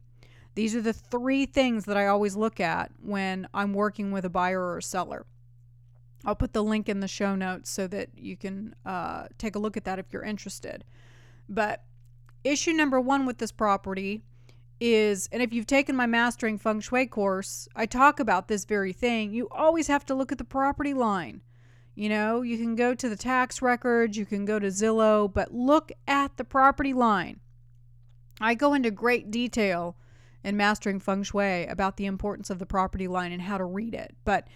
These 0.56 0.76
are 0.76 0.82
the 0.82 0.92
three 0.92 1.46
things 1.46 1.86
that 1.86 1.96
I 1.96 2.08
always 2.08 2.36
look 2.36 2.60
at 2.60 2.92
when 3.02 3.48
I'm 3.54 3.74
working 3.74 4.12
with 4.12 4.26
a 4.26 4.30
buyer 4.30 4.62
or 4.62 4.80
a 4.80 4.84
seller. 4.84 5.26
I'll 6.26 6.36
put 6.36 6.52
the 6.52 6.66
link 6.66 6.90
in 6.90 7.00
the 7.00 7.08
show 7.08 7.34
notes 7.34 7.70
so 7.70 7.88
that 7.88 8.10
you 8.18 8.36
can 8.36 8.76
uh, 8.86 9.28
take 9.38 9.56
a 9.56 9.60
look 9.60 9.78
at 9.78 9.86
that 9.86 9.98
if 9.98 10.12
you're 10.12 10.26
interested. 10.26 10.84
But 11.48 11.86
issue 12.44 12.74
number 12.74 13.00
one 13.00 13.26
with 13.26 13.38
this 13.38 13.54
property 13.54 14.22
is, 14.82 15.30
and 15.32 15.42
if 15.42 15.54
you've 15.54 15.66
taken 15.66 15.96
my 15.96 16.08
Mastering 16.08 16.58
Feng 16.58 16.82
Shui 16.82 17.06
course, 17.06 17.70
I 17.74 17.86
talk 17.86 18.20
about 18.20 18.50
this 18.50 18.66
very 18.66 18.92
thing. 18.92 19.34
You 19.34 19.48
always 19.50 19.88
have 19.88 20.06
to 20.08 20.14
look 20.14 20.34
at 20.34 20.38
the 20.38 20.44
property 20.44 20.94
line. 20.94 21.40
You 21.96 22.10
know, 22.10 22.42
you 22.42 22.58
can 22.58 22.76
go 22.76 22.96
to 22.96 23.10
the 23.10 23.16
tax 23.16 23.62
records, 23.62 24.18
you 24.18 24.26
can 24.26 24.46
go 24.46 24.60
to 24.60 24.68
Zillow, 24.68 25.32
but 25.32 25.54
look 25.54 25.92
at 26.08 26.38
the 26.38 26.44
property 26.44 26.94
line. 26.94 27.40
I 28.40 28.56
go 28.56 28.74
into 28.74 28.92
great 28.92 29.30
detail 29.30 29.98
in 30.44 30.58
Mastering 30.58 31.00
Feng 31.00 31.24
Shui 31.24 31.68
about 31.68 31.98
the 31.98 32.06
importance 32.06 32.50
of 32.50 32.60
the 32.60 32.66
property 32.66 33.08
line 33.08 33.32
and 33.32 33.42
how 33.42 33.58
to 33.58 33.66
read 33.66 33.94
it. 33.94 34.16
But 34.24 34.48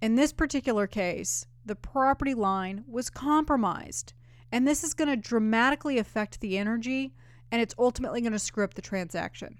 in 0.00 0.14
this 0.14 0.32
particular 0.32 0.86
case, 0.86 1.46
the 1.64 1.74
property 1.74 2.34
line 2.34 2.84
was 2.86 3.10
compromised. 3.10 4.14
And 4.52 4.66
this 4.66 4.84
is 4.84 4.94
going 4.94 5.08
to 5.08 5.16
dramatically 5.16 5.98
affect 5.98 6.40
the 6.40 6.56
energy 6.56 7.12
and 7.50 7.60
it's 7.60 7.74
ultimately 7.78 8.20
going 8.20 8.32
to 8.32 8.38
screw 8.38 8.64
up 8.64 8.74
the 8.74 8.82
transaction. 8.82 9.58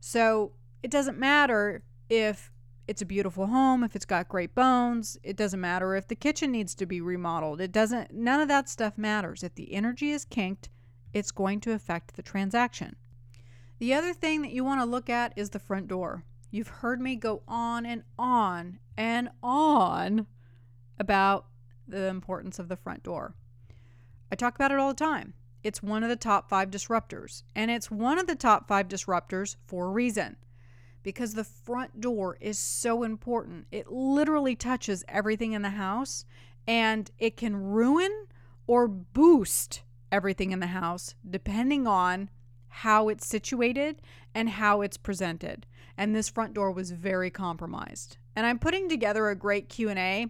So 0.00 0.52
it 0.82 0.90
doesn't 0.90 1.18
matter 1.18 1.82
if 2.08 2.50
it's 2.88 3.02
a 3.02 3.06
beautiful 3.06 3.46
home, 3.46 3.84
if 3.84 3.94
it's 3.94 4.06
got 4.06 4.30
great 4.30 4.54
bones, 4.54 5.18
it 5.22 5.36
doesn't 5.36 5.60
matter 5.60 5.94
if 5.94 6.08
the 6.08 6.16
kitchen 6.16 6.50
needs 6.50 6.74
to 6.74 6.86
be 6.86 7.02
remodeled. 7.02 7.60
It 7.60 7.70
doesn't, 7.70 8.14
none 8.14 8.40
of 8.40 8.48
that 8.48 8.66
stuff 8.66 8.96
matters. 8.96 9.42
If 9.42 9.54
the 9.54 9.74
energy 9.74 10.10
is 10.10 10.24
kinked, 10.24 10.70
it's 11.12 11.30
going 11.30 11.60
to 11.60 11.72
affect 11.72 12.16
the 12.16 12.22
transaction. 12.22 12.96
The 13.78 13.92
other 13.92 14.14
thing 14.14 14.40
that 14.40 14.52
you 14.52 14.64
want 14.64 14.80
to 14.80 14.86
look 14.86 15.10
at 15.10 15.34
is 15.36 15.50
the 15.50 15.58
front 15.58 15.86
door. 15.86 16.24
You've 16.50 16.68
heard 16.68 16.98
me 16.98 17.14
go 17.14 17.42
on 17.46 17.84
and 17.84 18.04
on 18.18 18.78
and 18.96 19.28
on 19.42 20.26
about 20.98 21.44
the 21.86 22.06
importance 22.06 22.58
of 22.58 22.68
the 22.68 22.76
front 22.76 23.02
door. 23.02 23.34
I 24.32 24.34
talk 24.34 24.54
about 24.54 24.72
it 24.72 24.78
all 24.78 24.88
the 24.88 24.94
time. 24.94 25.34
It's 25.62 25.82
one 25.82 26.02
of 26.02 26.08
the 26.08 26.16
top 26.16 26.48
five 26.48 26.70
disruptors, 26.70 27.42
and 27.54 27.70
it's 27.70 27.90
one 27.90 28.18
of 28.18 28.26
the 28.26 28.34
top 28.34 28.66
five 28.66 28.88
disruptors 28.88 29.56
for 29.66 29.86
a 29.86 29.90
reason 29.90 30.36
because 31.02 31.34
the 31.34 31.44
front 31.44 32.00
door 32.00 32.36
is 32.40 32.58
so 32.58 33.02
important. 33.02 33.66
It 33.70 33.90
literally 33.90 34.56
touches 34.56 35.04
everything 35.08 35.52
in 35.52 35.62
the 35.62 35.70
house 35.70 36.24
and 36.66 37.10
it 37.18 37.36
can 37.36 37.56
ruin 37.56 38.26
or 38.66 38.88
boost 38.88 39.82
everything 40.10 40.52
in 40.52 40.60
the 40.60 40.66
house 40.68 41.14
depending 41.28 41.86
on 41.86 42.30
how 42.68 43.08
it's 43.08 43.26
situated 43.26 44.00
and 44.34 44.50
how 44.50 44.82
it's 44.82 44.96
presented. 44.96 45.66
And 45.96 46.14
this 46.14 46.28
front 46.28 46.54
door 46.54 46.70
was 46.70 46.90
very 46.90 47.30
compromised. 47.30 48.18
And 48.36 48.46
I'm 48.46 48.58
putting 48.58 48.88
together 48.88 49.28
a 49.28 49.34
great 49.34 49.68
Q&A 49.68 50.28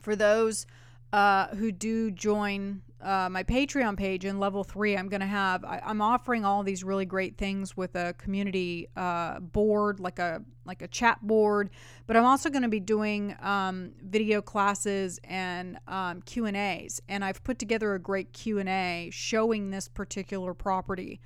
for 0.00 0.16
those 0.16 0.66
uh, 1.12 1.48
who 1.48 1.70
do 1.70 2.10
join 2.10 2.82
uh, 3.00 3.28
my 3.30 3.42
Patreon 3.42 3.96
page 3.96 4.24
in 4.24 4.40
level 4.40 4.64
three, 4.64 4.96
I'm 4.96 5.08
going 5.08 5.20
to 5.20 5.26
have, 5.26 5.64
I, 5.64 5.80
am 5.84 6.00
offering 6.00 6.44
all 6.44 6.62
these 6.62 6.82
really 6.82 7.04
great 7.04 7.36
things 7.36 7.76
with 7.76 7.94
a 7.94 8.14
community 8.14 8.88
uh, 8.96 9.38
board, 9.40 10.00
like 10.00 10.18
a, 10.18 10.42
like 10.64 10.80
a 10.80 10.88
chat 10.88 11.18
board, 11.20 11.70
but 12.06 12.16
I'm 12.16 12.24
also 12.24 12.48
going 12.48 12.62
to 12.62 12.68
be 12.68 12.80
doing 12.80 13.36
um, 13.40 13.92
video 14.02 14.40
classes 14.40 15.20
and 15.24 15.78
um, 15.86 16.22
Q 16.22 16.46
and 16.46 16.56
A's. 16.56 17.00
And 17.08 17.24
I've 17.24 17.44
put 17.44 17.58
together 17.58 17.94
a 17.94 17.98
great 17.98 18.32
Q 18.32 18.58
and 18.58 18.68
A 18.68 19.10
showing 19.12 19.70
this 19.70 19.88
particular 19.88 20.54
property 20.54 21.20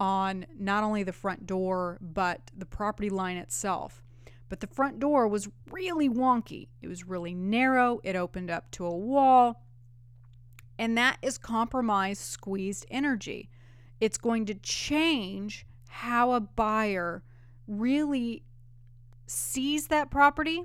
on 0.00 0.46
not 0.58 0.82
only 0.82 1.02
the 1.02 1.12
front 1.12 1.46
door, 1.46 1.98
but 2.00 2.50
the 2.56 2.66
property 2.66 3.10
line 3.10 3.36
itself. 3.36 4.02
But 4.48 4.60
the 4.60 4.66
front 4.66 4.98
door 4.98 5.28
was 5.28 5.48
really 5.70 6.08
wonky. 6.08 6.68
It 6.80 6.88
was 6.88 7.06
really 7.06 7.34
narrow. 7.34 8.00
It 8.02 8.16
opened 8.16 8.50
up 8.50 8.70
to 8.72 8.86
a 8.86 8.96
wall 8.96 9.62
and 10.80 10.96
that 10.96 11.18
is 11.20 11.36
compromised, 11.36 12.22
squeezed 12.22 12.86
energy. 12.90 13.50
It's 14.00 14.16
going 14.16 14.46
to 14.46 14.54
change 14.54 15.66
how 15.90 16.32
a 16.32 16.40
buyer 16.40 17.22
really 17.68 18.44
sees 19.26 19.88
that 19.88 20.10
property 20.10 20.64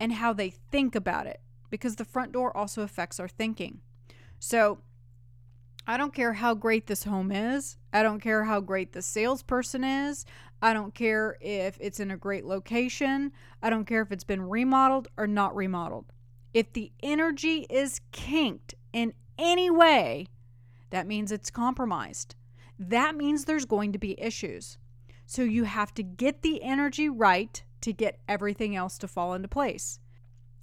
and 0.00 0.14
how 0.14 0.32
they 0.32 0.50
think 0.50 0.96
about 0.96 1.28
it 1.28 1.40
because 1.70 1.94
the 1.94 2.04
front 2.04 2.32
door 2.32 2.54
also 2.56 2.82
affects 2.82 3.20
our 3.20 3.28
thinking. 3.28 3.78
So, 4.40 4.80
I 5.86 5.96
don't 5.96 6.12
care 6.12 6.32
how 6.32 6.54
great 6.54 6.88
this 6.88 7.04
home 7.04 7.30
is. 7.30 7.76
I 7.92 8.02
don't 8.02 8.18
care 8.18 8.42
how 8.42 8.60
great 8.60 8.92
the 8.92 9.00
salesperson 9.00 9.84
is. 9.84 10.26
I 10.60 10.74
don't 10.74 10.92
care 10.92 11.36
if 11.40 11.78
it's 11.80 12.00
in 12.00 12.10
a 12.10 12.16
great 12.16 12.44
location. 12.44 13.30
I 13.62 13.70
don't 13.70 13.84
care 13.84 14.02
if 14.02 14.10
it's 14.10 14.24
been 14.24 14.42
remodeled 14.42 15.06
or 15.16 15.28
not 15.28 15.54
remodeled. 15.54 16.06
If 16.52 16.72
the 16.72 16.90
energy 17.04 17.66
is 17.70 18.00
kinked 18.10 18.74
in 18.92 19.12
any 19.38 19.70
way, 19.70 20.26
that 20.90 21.06
means 21.06 21.32
it's 21.32 21.50
compromised. 21.50 22.34
That 22.78 23.16
means 23.16 23.44
there's 23.44 23.64
going 23.64 23.92
to 23.92 23.98
be 23.98 24.20
issues. 24.20 24.78
So 25.26 25.42
you 25.42 25.64
have 25.64 25.92
to 25.94 26.02
get 26.02 26.42
the 26.42 26.62
energy 26.62 27.08
right 27.08 27.62
to 27.80 27.92
get 27.92 28.20
everything 28.28 28.76
else 28.76 28.98
to 28.98 29.08
fall 29.08 29.34
into 29.34 29.48
place. 29.48 29.98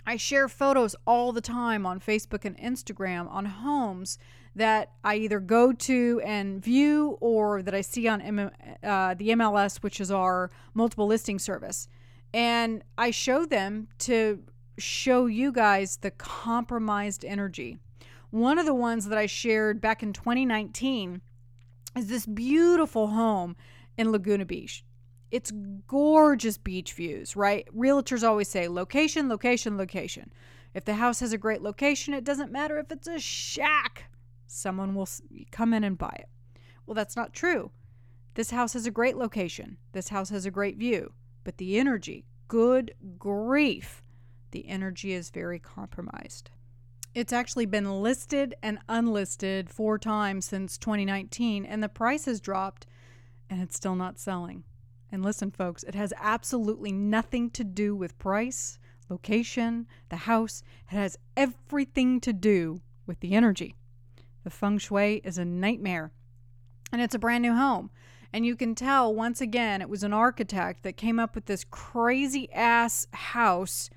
I 0.06 0.18
share 0.18 0.50
photos 0.50 0.96
all 1.08 1.32
the 1.32 1.42
time 1.42 1.86
on 1.86 2.00
Facebook 2.00 2.44
and 2.46 2.58
Instagram 2.58 3.30
on 3.32 3.46
homes 3.46 4.18
that 4.56 4.92
I 5.04 5.16
either 5.16 5.40
go 5.40 5.74
to 5.74 6.22
and 6.24 6.64
view 6.64 7.18
or 7.22 7.62
that 7.62 7.74
I 7.74 7.82
see 7.82 8.08
on 8.08 8.22
M- 8.22 8.52
uh, 8.84 9.14
the 9.14 9.30
MLS, 9.30 9.78
which 9.78 10.00
is 10.00 10.12
our 10.12 10.52
multiple 10.74 11.08
listing 11.08 11.40
service. 11.40 11.88
And 12.34 12.84
I 12.98 13.12
show 13.12 13.46
them 13.46 13.88
to 14.00 14.44
show 14.78 15.26
you 15.26 15.52
guys 15.52 15.98
the 15.98 16.12
compromised 16.12 17.24
energy. 17.24 17.80
One 18.34 18.58
of 18.58 18.66
the 18.66 18.74
ones 18.74 19.10
that 19.10 19.18
I 19.20 19.28
shared 19.28 19.80
back 19.80 20.02
in 20.02 20.12
2019 20.12 21.22
is 21.96 22.08
this 22.08 22.26
beautiful 22.26 23.10
home 23.10 23.56
in 23.96 24.12
Laguna 24.12 24.44
Beach. 24.44 24.84
It's 25.30 25.52
gorgeous 25.86 26.58
beach 26.58 26.94
views, 26.94 27.36
right? 27.36 27.68
Realtors 27.78 28.28
always 28.28 28.48
say 28.48 28.68
location, 28.68 29.30
location, 29.30 29.78
location. 29.78 30.34
If 30.74 30.84
the 30.84 30.96
house 30.96 31.20
has 31.20 31.32
a 31.32 31.38
great 31.38 31.62
location, 31.62 32.16
it 32.16 32.24
doesn't 32.24 32.52
matter 32.52 32.80
if 32.80 32.92
it's 32.92 33.06
a 33.06 33.20
shack, 33.20 34.06
someone 34.48 34.96
will 34.96 35.08
come 35.52 35.72
in 35.72 35.84
and 35.84 35.96
buy 35.96 36.16
it. 36.18 36.30
Well, 36.88 36.96
that's 36.96 37.16
not 37.16 37.34
true. 37.34 37.70
This 38.34 38.50
house 38.50 38.74
has 38.74 38.88
a 38.88 38.92
great 38.92 39.16
location. 39.16 39.78
This 39.92 40.10
house 40.10 40.32
has 40.32 40.48
a 40.48 40.52
great 40.52 40.78
view. 40.78 41.14
But 41.44 41.58
the 41.58 41.78
energy, 41.78 42.26
good 42.48 42.96
grief, 43.20 44.02
the 44.50 44.68
energy 44.68 45.14
is 45.14 45.30
very 45.30 45.60
compromised. 45.60 46.50
It's 47.14 47.34
actually 47.34 47.68
been 47.68 48.02
listed 48.02 48.56
and 48.64 48.80
unlisted 48.90 49.70
four 49.70 50.00
times 50.00 50.46
since 50.46 50.80
2019, 50.80 51.64
and 51.64 51.84
the 51.84 51.90
price 51.90 52.26
has 52.26 52.42
dropped 52.42 52.88
and 53.50 53.62
it's 53.62 53.76
still 53.76 53.96
not 53.96 54.18
selling. 54.18 54.64
And 55.12 55.24
listen, 55.24 55.52
folks, 55.52 55.84
it 55.84 55.94
has 55.94 56.12
absolutely 56.18 56.92
nothing 56.92 57.52
to 57.52 57.64
do 57.64 57.96
with 57.96 58.18
price, 58.18 58.80
location, 59.10 59.86
the 60.10 60.16
house. 60.16 60.64
It 60.92 60.96
has 60.96 61.20
everything 61.38 62.20
to 62.22 62.34
do 62.34 62.82
with 63.06 63.20
the 63.20 63.34
energy. 63.34 63.76
The 64.44 64.50
feng 64.50 64.80
shui 64.80 65.22
is 65.24 65.38
a 65.38 65.46
nightmare, 65.46 66.12
and 66.92 67.00
it's 67.00 67.14
a 67.14 67.20
brand 67.20 67.44
new 67.44 67.54
home. 67.54 67.92
And 68.34 68.44
you 68.44 68.56
can 68.56 68.74
tell 68.74 69.14
once 69.14 69.40
again, 69.40 69.82
it 69.82 69.90
was 69.90 70.04
an 70.04 70.14
architect 70.14 70.82
that 70.82 70.98
came 70.98 71.20
up 71.20 71.36
with 71.36 71.46
this 71.46 71.64
crazy 71.64 72.52
ass 72.52 73.06
house 73.14 73.92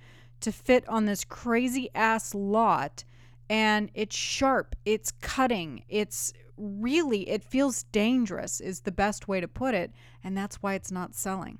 to 0.47 0.53
fit 0.53 0.89
on 0.89 1.07
this 1.07 1.25
crazy 1.25 1.91
ass 1.93 2.33
lot 2.33 3.03
and 3.51 3.91
it's 3.95 4.15
sharp, 4.15 4.77
it's 4.85 5.11
cutting, 5.21 5.83
it's 5.89 6.33
really 6.57 7.29
it 7.29 7.43
feels 7.43 7.83
dangerous 7.91 8.61
is 8.61 8.83
the 8.83 8.93
best 8.93 9.27
way 9.27 9.41
to 9.41 9.49
put 9.49 9.75
it, 9.75 9.91
and 10.23 10.39
that's 10.39 10.63
why 10.63 10.75
it's 10.75 10.93
not 10.93 11.17
selling. 11.17 11.59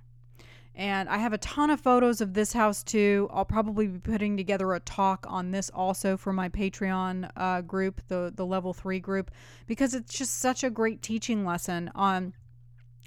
And 0.73 1.09
I 1.09 1.19
have 1.19 1.33
a 1.33 1.39
ton 1.39 1.71
of 1.71 1.81
photos 1.81 2.21
of 2.21 2.35
this 2.35 2.53
house 2.53 2.85
too. 2.85 3.29
I'll 3.33 3.45
probably 3.45 3.89
be 3.89 3.99
putting 3.99 4.37
together 4.37 4.73
a 4.73 4.79
talk 4.79 5.27
on 5.29 5.51
this 5.51 5.69
also 5.75 6.17
for 6.17 6.33
my 6.33 6.49
Patreon 6.49 7.29
uh, 7.37 7.63
group, 7.63 8.03
the 8.07 8.33
the 8.33 8.47
level 8.47 8.73
three 8.73 9.01
group, 9.01 9.33
because 9.67 9.95
it's 9.95 10.17
just 10.17 10.39
such 10.39 10.63
a 10.63 10.71
great 10.71 11.03
teaching 11.03 11.45
lesson 11.45 11.91
on 11.97 12.35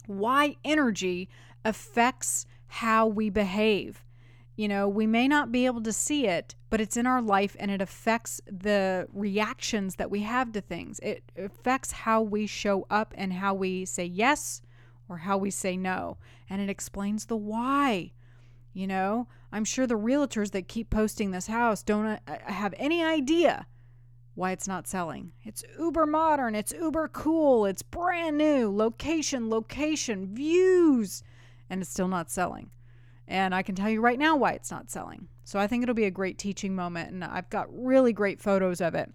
why 0.07 0.57
energy 0.65 1.29
affects 1.63 2.45
how 2.67 3.07
we 3.07 3.29
behave 3.29 4.03
you 4.59 4.67
know, 4.67 4.89
we 4.89 5.07
may 5.07 5.25
not 5.25 5.53
be 5.53 5.65
able 5.65 5.81
to 5.81 5.93
see 5.93 6.27
it, 6.27 6.53
but 6.69 6.81
it's 6.81 6.97
in 6.97 7.05
our 7.05 7.21
life 7.21 7.55
and 7.61 7.71
it 7.71 7.81
affects 7.81 8.41
the 8.45 9.07
reactions 9.13 9.95
that 9.95 10.11
we 10.11 10.19
have 10.23 10.51
to 10.51 10.59
things. 10.59 10.99
It 10.99 11.23
affects 11.37 11.93
how 11.93 12.21
we 12.21 12.45
show 12.45 12.85
up 12.89 13.13
and 13.15 13.31
how 13.31 13.53
we 13.53 13.85
say 13.85 14.03
yes 14.03 14.61
or 15.07 15.19
how 15.19 15.37
we 15.37 15.49
say 15.49 15.77
no. 15.77 16.17
And 16.49 16.61
it 16.61 16.69
explains 16.69 17.27
the 17.27 17.37
why. 17.37 18.11
You 18.73 18.85
know, 18.85 19.29
I'm 19.49 19.63
sure 19.63 19.87
the 19.87 19.93
realtors 19.93 20.51
that 20.51 20.67
keep 20.67 20.89
posting 20.89 21.31
this 21.31 21.47
house 21.47 21.81
don't 21.81 22.05
uh, 22.05 22.19
have 22.43 22.73
any 22.75 23.01
idea 23.01 23.65
why 24.35 24.51
it's 24.51 24.67
not 24.67 24.89
selling. 24.89 25.31
It's 25.45 25.63
uber 25.79 26.05
modern, 26.05 26.53
it's 26.53 26.73
uber 26.73 27.07
cool, 27.07 27.65
it's 27.65 27.81
brand 27.81 28.37
new, 28.37 28.69
location, 28.69 29.49
location, 29.49 30.35
views, 30.35 31.23
and 31.69 31.81
it's 31.81 31.91
still 31.91 32.09
not 32.09 32.29
selling. 32.29 32.71
And 33.29 33.53
I 33.53 33.61
can 33.61 33.75
tell 33.75 33.89
you 33.89 34.01
right 34.01 34.17
now 34.17 34.35
why 34.35 34.53
it's 34.53 34.71
not 34.71 34.89
selling. 34.89 35.27
So 35.45 35.59
I 35.59 35.67
think 35.67 35.83
it'll 35.83 35.95
be 35.95 36.05
a 36.05 36.11
great 36.11 36.39
teaching 36.39 36.75
moment. 36.75 37.11
And 37.11 37.23
I've 37.23 37.49
got 37.49 37.67
really 37.71 38.11
great 38.11 38.41
photos 38.41 38.81
of 38.81 38.95
it. 38.95 39.13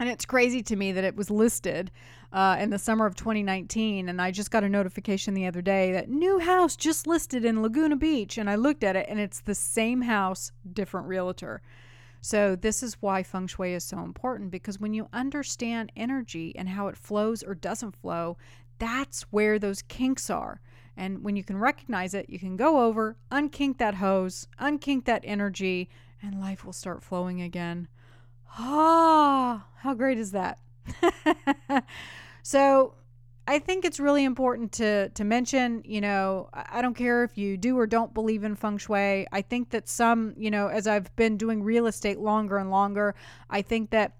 And 0.00 0.08
it's 0.08 0.24
crazy 0.24 0.62
to 0.62 0.76
me 0.76 0.92
that 0.92 1.04
it 1.04 1.16
was 1.16 1.30
listed 1.30 1.90
uh, 2.32 2.56
in 2.58 2.70
the 2.70 2.78
summer 2.78 3.04
of 3.06 3.14
2019. 3.14 4.08
And 4.08 4.20
I 4.20 4.30
just 4.30 4.50
got 4.50 4.64
a 4.64 4.68
notification 4.68 5.34
the 5.34 5.46
other 5.46 5.60
day 5.60 5.92
that 5.92 6.08
new 6.08 6.38
house 6.38 6.76
just 6.76 7.06
listed 7.06 7.44
in 7.44 7.62
Laguna 7.62 7.96
Beach. 7.96 8.38
And 8.38 8.48
I 8.48 8.56
looked 8.56 8.82
at 8.82 8.96
it 8.96 9.06
and 9.08 9.20
it's 9.20 9.40
the 9.40 9.54
same 9.54 10.02
house, 10.02 10.50
different 10.72 11.06
realtor. 11.06 11.60
So, 12.22 12.56
this 12.56 12.82
is 12.82 12.96
why 13.00 13.22
feng 13.22 13.46
shui 13.46 13.74
is 13.74 13.84
so 13.84 14.00
important 14.00 14.50
because 14.50 14.80
when 14.80 14.94
you 14.94 15.08
understand 15.12 15.92
energy 15.94 16.56
and 16.56 16.68
how 16.70 16.88
it 16.88 16.96
flows 16.96 17.42
or 17.42 17.54
doesn't 17.54 17.94
flow, 17.94 18.36
that's 18.78 19.22
where 19.30 19.58
those 19.58 19.82
kinks 19.82 20.28
are. 20.28 20.60
And 20.96 21.22
when 21.22 21.36
you 21.36 21.44
can 21.44 21.58
recognize 21.58 22.14
it, 22.14 22.30
you 22.30 22.38
can 22.38 22.56
go 22.56 22.84
over, 22.84 23.16
unkink 23.30 23.78
that 23.78 23.96
hose, 23.96 24.48
unkink 24.60 25.04
that 25.04 25.22
energy, 25.24 25.90
and 26.22 26.40
life 26.40 26.64
will 26.64 26.72
start 26.72 27.02
flowing 27.02 27.42
again. 27.42 27.88
Ah, 28.58 29.66
how 29.78 29.94
great 29.94 30.18
is 30.18 30.32
that? 30.32 30.58
so, 32.42 32.94
I 33.48 33.60
think 33.60 33.84
it's 33.84 34.00
really 34.00 34.24
important 34.24 34.72
to 34.72 35.08
to 35.10 35.24
mention, 35.24 35.82
you 35.84 36.00
know, 36.00 36.48
I 36.52 36.82
don't 36.82 36.94
care 36.94 37.22
if 37.22 37.38
you 37.38 37.56
do 37.56 37.78
or 37.78 37.86
don't 37.86 38.12
believe 38.12 38.42
in 38.42 38.56
feng 38.56 38.78
shui. 38.78 39.26
I 39.30 39.42
think 39.42 39.70
that 39.70 39.88
some, 39.88 40.34
you 40.36 40.50
know, 40.50 40.66
as 40.66 40.86
I've 40.88 41.14
been 41.14 41.36
doing 41.36 41.62
real 41.62 41.86
estate 41.86 42.18
longer 42.18 42.58
and 42.58 42.70
longer, 42.70 43.14
I 43.48 43.62
think 43.62 43.90
that 43.90 44.16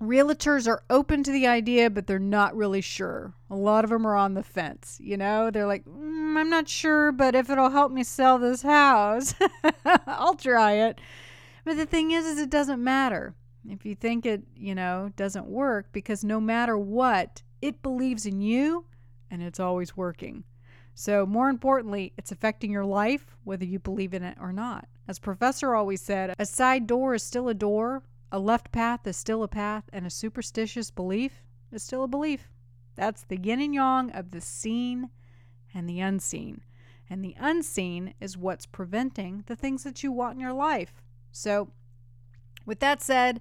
realtors 0.00 0.66
are 0.66 0.82
open 0.90 1.22
to 1.22 1.30
the 1.30 1.46
idea, 1.46 1.90
but 1.90 2.06
they're 2.06 2.18
not 2.18 2.56
really 2.56 2.80
sure. 2.80 3.34
A 3.50 3.56
lot 3.56 3.84
of 3.84 3.90
them 3.90 4.06
are 4.06 4.16
on 4.16 4.34
the 4.34 4.42
fence. 4.42 4.98
You 5.00 5.16
know, 5.16 5.50
they're 5.50 5.66
like, 5.66 5.84
mm, 5.84 6.36
I'm 6.36 6.50
not 6.50 6.68
sure, 6.68 7.12
but 7.12 7.34
if 7.34 7.50
it'll 7.50 7.70
help 7.70 7.92
me 7.92 8.02
sell 8.02 8.38
this 8.38 8.62
house, 8.62 9.34
I'll 10.06 10.36
try 10.36 10.72
it. 10.72 11.00
But 11.64 11.76
the 11.76 11.86
thing 11.86 12.10
is, 12.10 12.24
is 12.24 12.38
it 12.38 12.50
doesn't 12.50 12.82
matter 12.82 13.34
if 13.68 13.84
you 13.84 13.94
think 13.94 14.24
it, 14.24 14.42
you 14.56 14.74
know, 14.74 15.12
doesn't 15.16 15.46
work 15.46 15.92
because 15.92 16.24
no 16.24 16.40
matter 16.40 16.78
what, 16.78 17.42
it 17.60 17.82
believes 17.82 18.24
in 18.26 18.40
you 18.40 18.86
and 19.30 19.42
it's 19.42 19.60
always 19.60 19.96
working. 19.96 20.44
So, 20.94 21.24
more 21.24 21.48
importantly, 21.48 22.12
it's 22.18 22.32
affecting 22.32 22.70
your 22.70 22.84
life 22.84 23.36
whether 23.44 23.64
you 23.64 23.78
believe 23.78 24.12
in 24.12 24.22
it 24.22 24.36
or 24.40 24.52
not. 24.52 24.88
As 25.08 25.18
Professor 25.18 25.74
always 25.74 26.00
said, 26.00 26.34
a 26.38 26.46
side 26.46 26.86
door 26.86 27.14
is 27.14 27.22
still 27.22 27.48
a 27.48 27.54
door, 27.54 28.02
a 28.32 28.38
left 28.38 28.70
path 28.72 29.06
is 29.06 29.16
still 29.16 29.42
a 29.42 29.48
path, 29.48 29.84
and 29.92 30.06
a 30.06 30.10
superstitious 30.10 30.90
belief 30.90 31.42
is 31.72 31.82
still 31.82 32.04
a 32.04 32.08
belief. 32.08 32.48
That's 32.94 33.22
the 33.22 33.38
yin 33.38 33.60
and 33.60 33.74
yang 33.74 34.10
of 34.10 34.30
the 34.30 34.40
seen 34.40 35.10
and 35.74 35.88
the 35.88 36.00
unseen. 36.00 36.62
And 37.08 37.24
the 37.24 37.34
unseen 37.38 38.14
is 38.20 38.36
what's 38.36 38.66
preventing 38.66 39.44
the 39.46 39.56
things 39.56 39.82
that 39.82 40.02
you 40.02 40.12
want 40.12 40.34
in 40.34 40.40
your 40.40 40.52
life. 40.52 41.02
So, 41.32 41.70
with 42.64 42.78
that 42.80 43.02
said, 43.02 43.40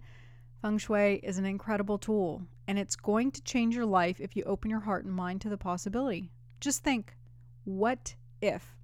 feng 0.61 0.77
shui 0.77 1.19
is 1.23 1.37
an 1.37 1.45
incredible 1.45 1.97
tool 1.97 2.47
and 2.67 2.79
it's 2.79 2.95
going 2.95 3.31
to 3.31 3.43
change 3.43 3.75
your 3.75 3.85
life 3.85 4.19
if 4.19 4.35
you 4.35 4.43
open 4.43 4.69
your 4.69 4.81
heart 4.81 5.05
and 5.05 5.13
mind 5.13 5.41
to 5.41 5.49
the 5.49 5.57
possibility. 5.57 6.31
Just 6.59 6.83
think 6.83 7.15
what 7.63 8.15
if? 8.41 8.75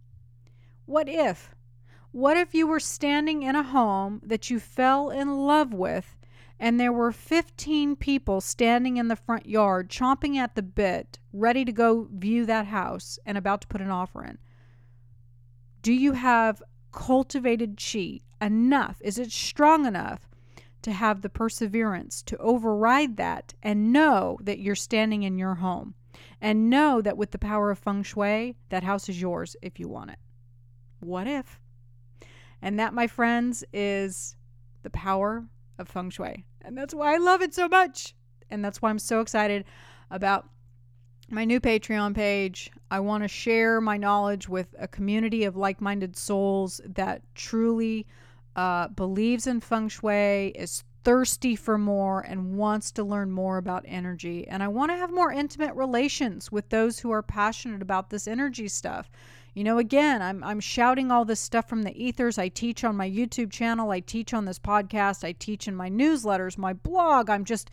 What 0.85 1.09
if? 1.09 1.54
What 2.15 2.37
if 2.37 2.55
you 2.55 2.65
were 2.65 2.79
standing 2.79 3.43
in 3.43 3.57
a 3.57 3.61
home 3.61 4.21
that 4.23 4.49
you 4.49 4.57
fell 4.57 5.09
in 5.09 5.35
love 5.35 5.73
with 5.73 6.15
and 6.57 6.79
there 6.79 6.93
were 6.93 7.11
15 7.11 7.97
people 7.97 8.39
standing 8.39 8.95
in 8.95 9.09
the 9.09 9.17
front 9.17 9.47
yard, 9.47 9.89
chomping 9.89 10.37
at 10.37 10.55
the 10.55 10.61
bit, 10.61 11.19
ready 11.33 11.65
to 11.65 11.73
go 11.73 12.07
view 12.09 12.45
that 12.45 12.67
house 12.67 13.19
and 13.25 13.37
about 13.37 13.59
to 13.59 13.67
put 13.67 13.81
an 13.81 13.91
offer 13.91 14.23
in? 14.23 14.37
Do 15.81 15.91
you 15.91 16.13
have 16.13 16.63
cultivated 16.93 17.77
chi 17.77 18.21
enough? 18.39 19.01
Is 19.01 19.19
it 19.19 19.33
strong 19.33 19.85
enough 19.85 20.29
to 20.83 20.93
have 20.93 21.21
the 21.21 21.27
perseverance 21.27 22.21
to 22.21 22.37
override 22.37 23.17
that 23.17 23.55
and 23.61 23.91
know 23.91 24.37
that 24.41 24.59
you're 24.59 24.73
standing 24.73 25.23
in 25.23 25.37
your 25.37 25.55
home? 25.55 25.95
And 26.39 26.69
know 26.69 27.01
that 27.01 27.17
with 27.17 27.31
the 27.31 27.37
power 27.37 27.71
of 27.71 27.79
feng 27.79 28.03
shui, 28.03 28.55
that 28.69 28.85
house 28.85 29.09
is 29.09 29.19
yours 29.19 29.57
if 29.61 29.81
you 29.81 29.89
want 29.89 30.11
it. 30.11 30.19
What 31.01 31.27
if? 31.27 31.59
And 32.65 32.79
that, 32.79 32.95
my 32.95 33.05
friends, 33.05 33.63
is 33.73 34.35
the 34.81 34.89
power 34.89 35.45
of 35.77 35.87
feng 35.87 36.09
shui. 36.09 36.45
And 36.63 36.75
that's 36.75 36.95
why 36.95 37.13
I 37.13 37.17
love 37.17 37.43
it 37.43 37.53
so 37.53 37.67
much. 37.67 38.15
And 38.49 38.65
that's 38.65 38.81
why 38.81 38.89
I'm 38.89 38.97
so 38.97 39.21
excited 39.21 39.65
about 40.09 40.49
my 41.29 41.45
new 41.45 41.59
Patreon 41.59 42.15
page. 42.15 42.71
I 42.89 43.01
want 43.01 43.23
to 43.23 43.27
share 43.27 43.79
my 43.81 43.97
knowledge 43.97 44.49
with 44.49 44.73
a 44.79 44.87
community 44.87 45.43
of 45.43 45.55
like 45.55 45.79
minded 45.79 46.17
souls 46.17 46.81
that 46.83 47.21
truly 47.35 48.07
uh, 48.55 48.87
believes 48.87 49.45
in 49.45 49.59
feng 49.59 49.87
shui, 49.87 50.47
is 50.55 50.83
thirsty 51.03 51.55
for 51.55 51.77
more, 51.77 52.21
and 52.21 52.57
wants 52.57 52.91
to 52.93 53.03
learn 53.03 53.29
more 53.29 53.57
about 53.57 53.85
energy. 53.87 54.47
And 54.47 54.63
I 54.63 54.69
want 54.69 54.89
to 54.89 54.97
have 54.97 55.13
more 55.13 55.31
intimate 55.31 55.75
relations 55.75 56.51
with 56.51 56.69
those 56.69 56.97
who 56.97 57.11
are 57.11 57.21
passionate 57.21 57.83
about 57.83 58.09
this 58.09 58.27
energy 58.27 58.67
stuff. 58.67 59.11
You 59.55 59.63
know, 59.63 59.77
again, 59.77 60.21
I'm, 60.21 60.43
I'm 60.43 60.59
shouting 60.59 61.11
all 61.11 61.23
this 61.23 61.39
stuff 61.39 61.69
from 61.69 61.83
the 61.83 61.95
ethers. 61.95 62.37
I 62.37 62.49
teach 62.49 62.83
on 62.83 62.97
my 62.97 63.09
YouTube 63.09 63.51
channel, 63.51 63.89
I 63.89 64.01
teach 64.01 64.33
on 64.33 64.43
this 64.43 64.59
podcast, 64.59 65.23
I 65.23 65.31
teach 65.31 65.69
in 65.69 65.75
my 65.75 65.89
newsletters, 65.89 66.57
my 66.57 66.73
blog. 66.73 67.29
I'm 67.29 67.45
just 67.45 67.69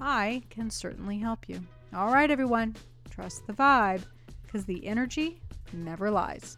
I 0.00 0.42
can 0.48 0.70
certainly 0.70 1.18
help 1.18 1.46
you. 1.46 1.60
All 1.94 2.10
right, 2.10 2.30
everyone, 2.30 2.76
trust 3.10 3.46
the 3.46 3.52
vibe 3.52 4.06
because 4.42 4.64
the 4.64 4.86
energy 4.86 5.42
never 5.74 6.10
lies. 6.10 6.56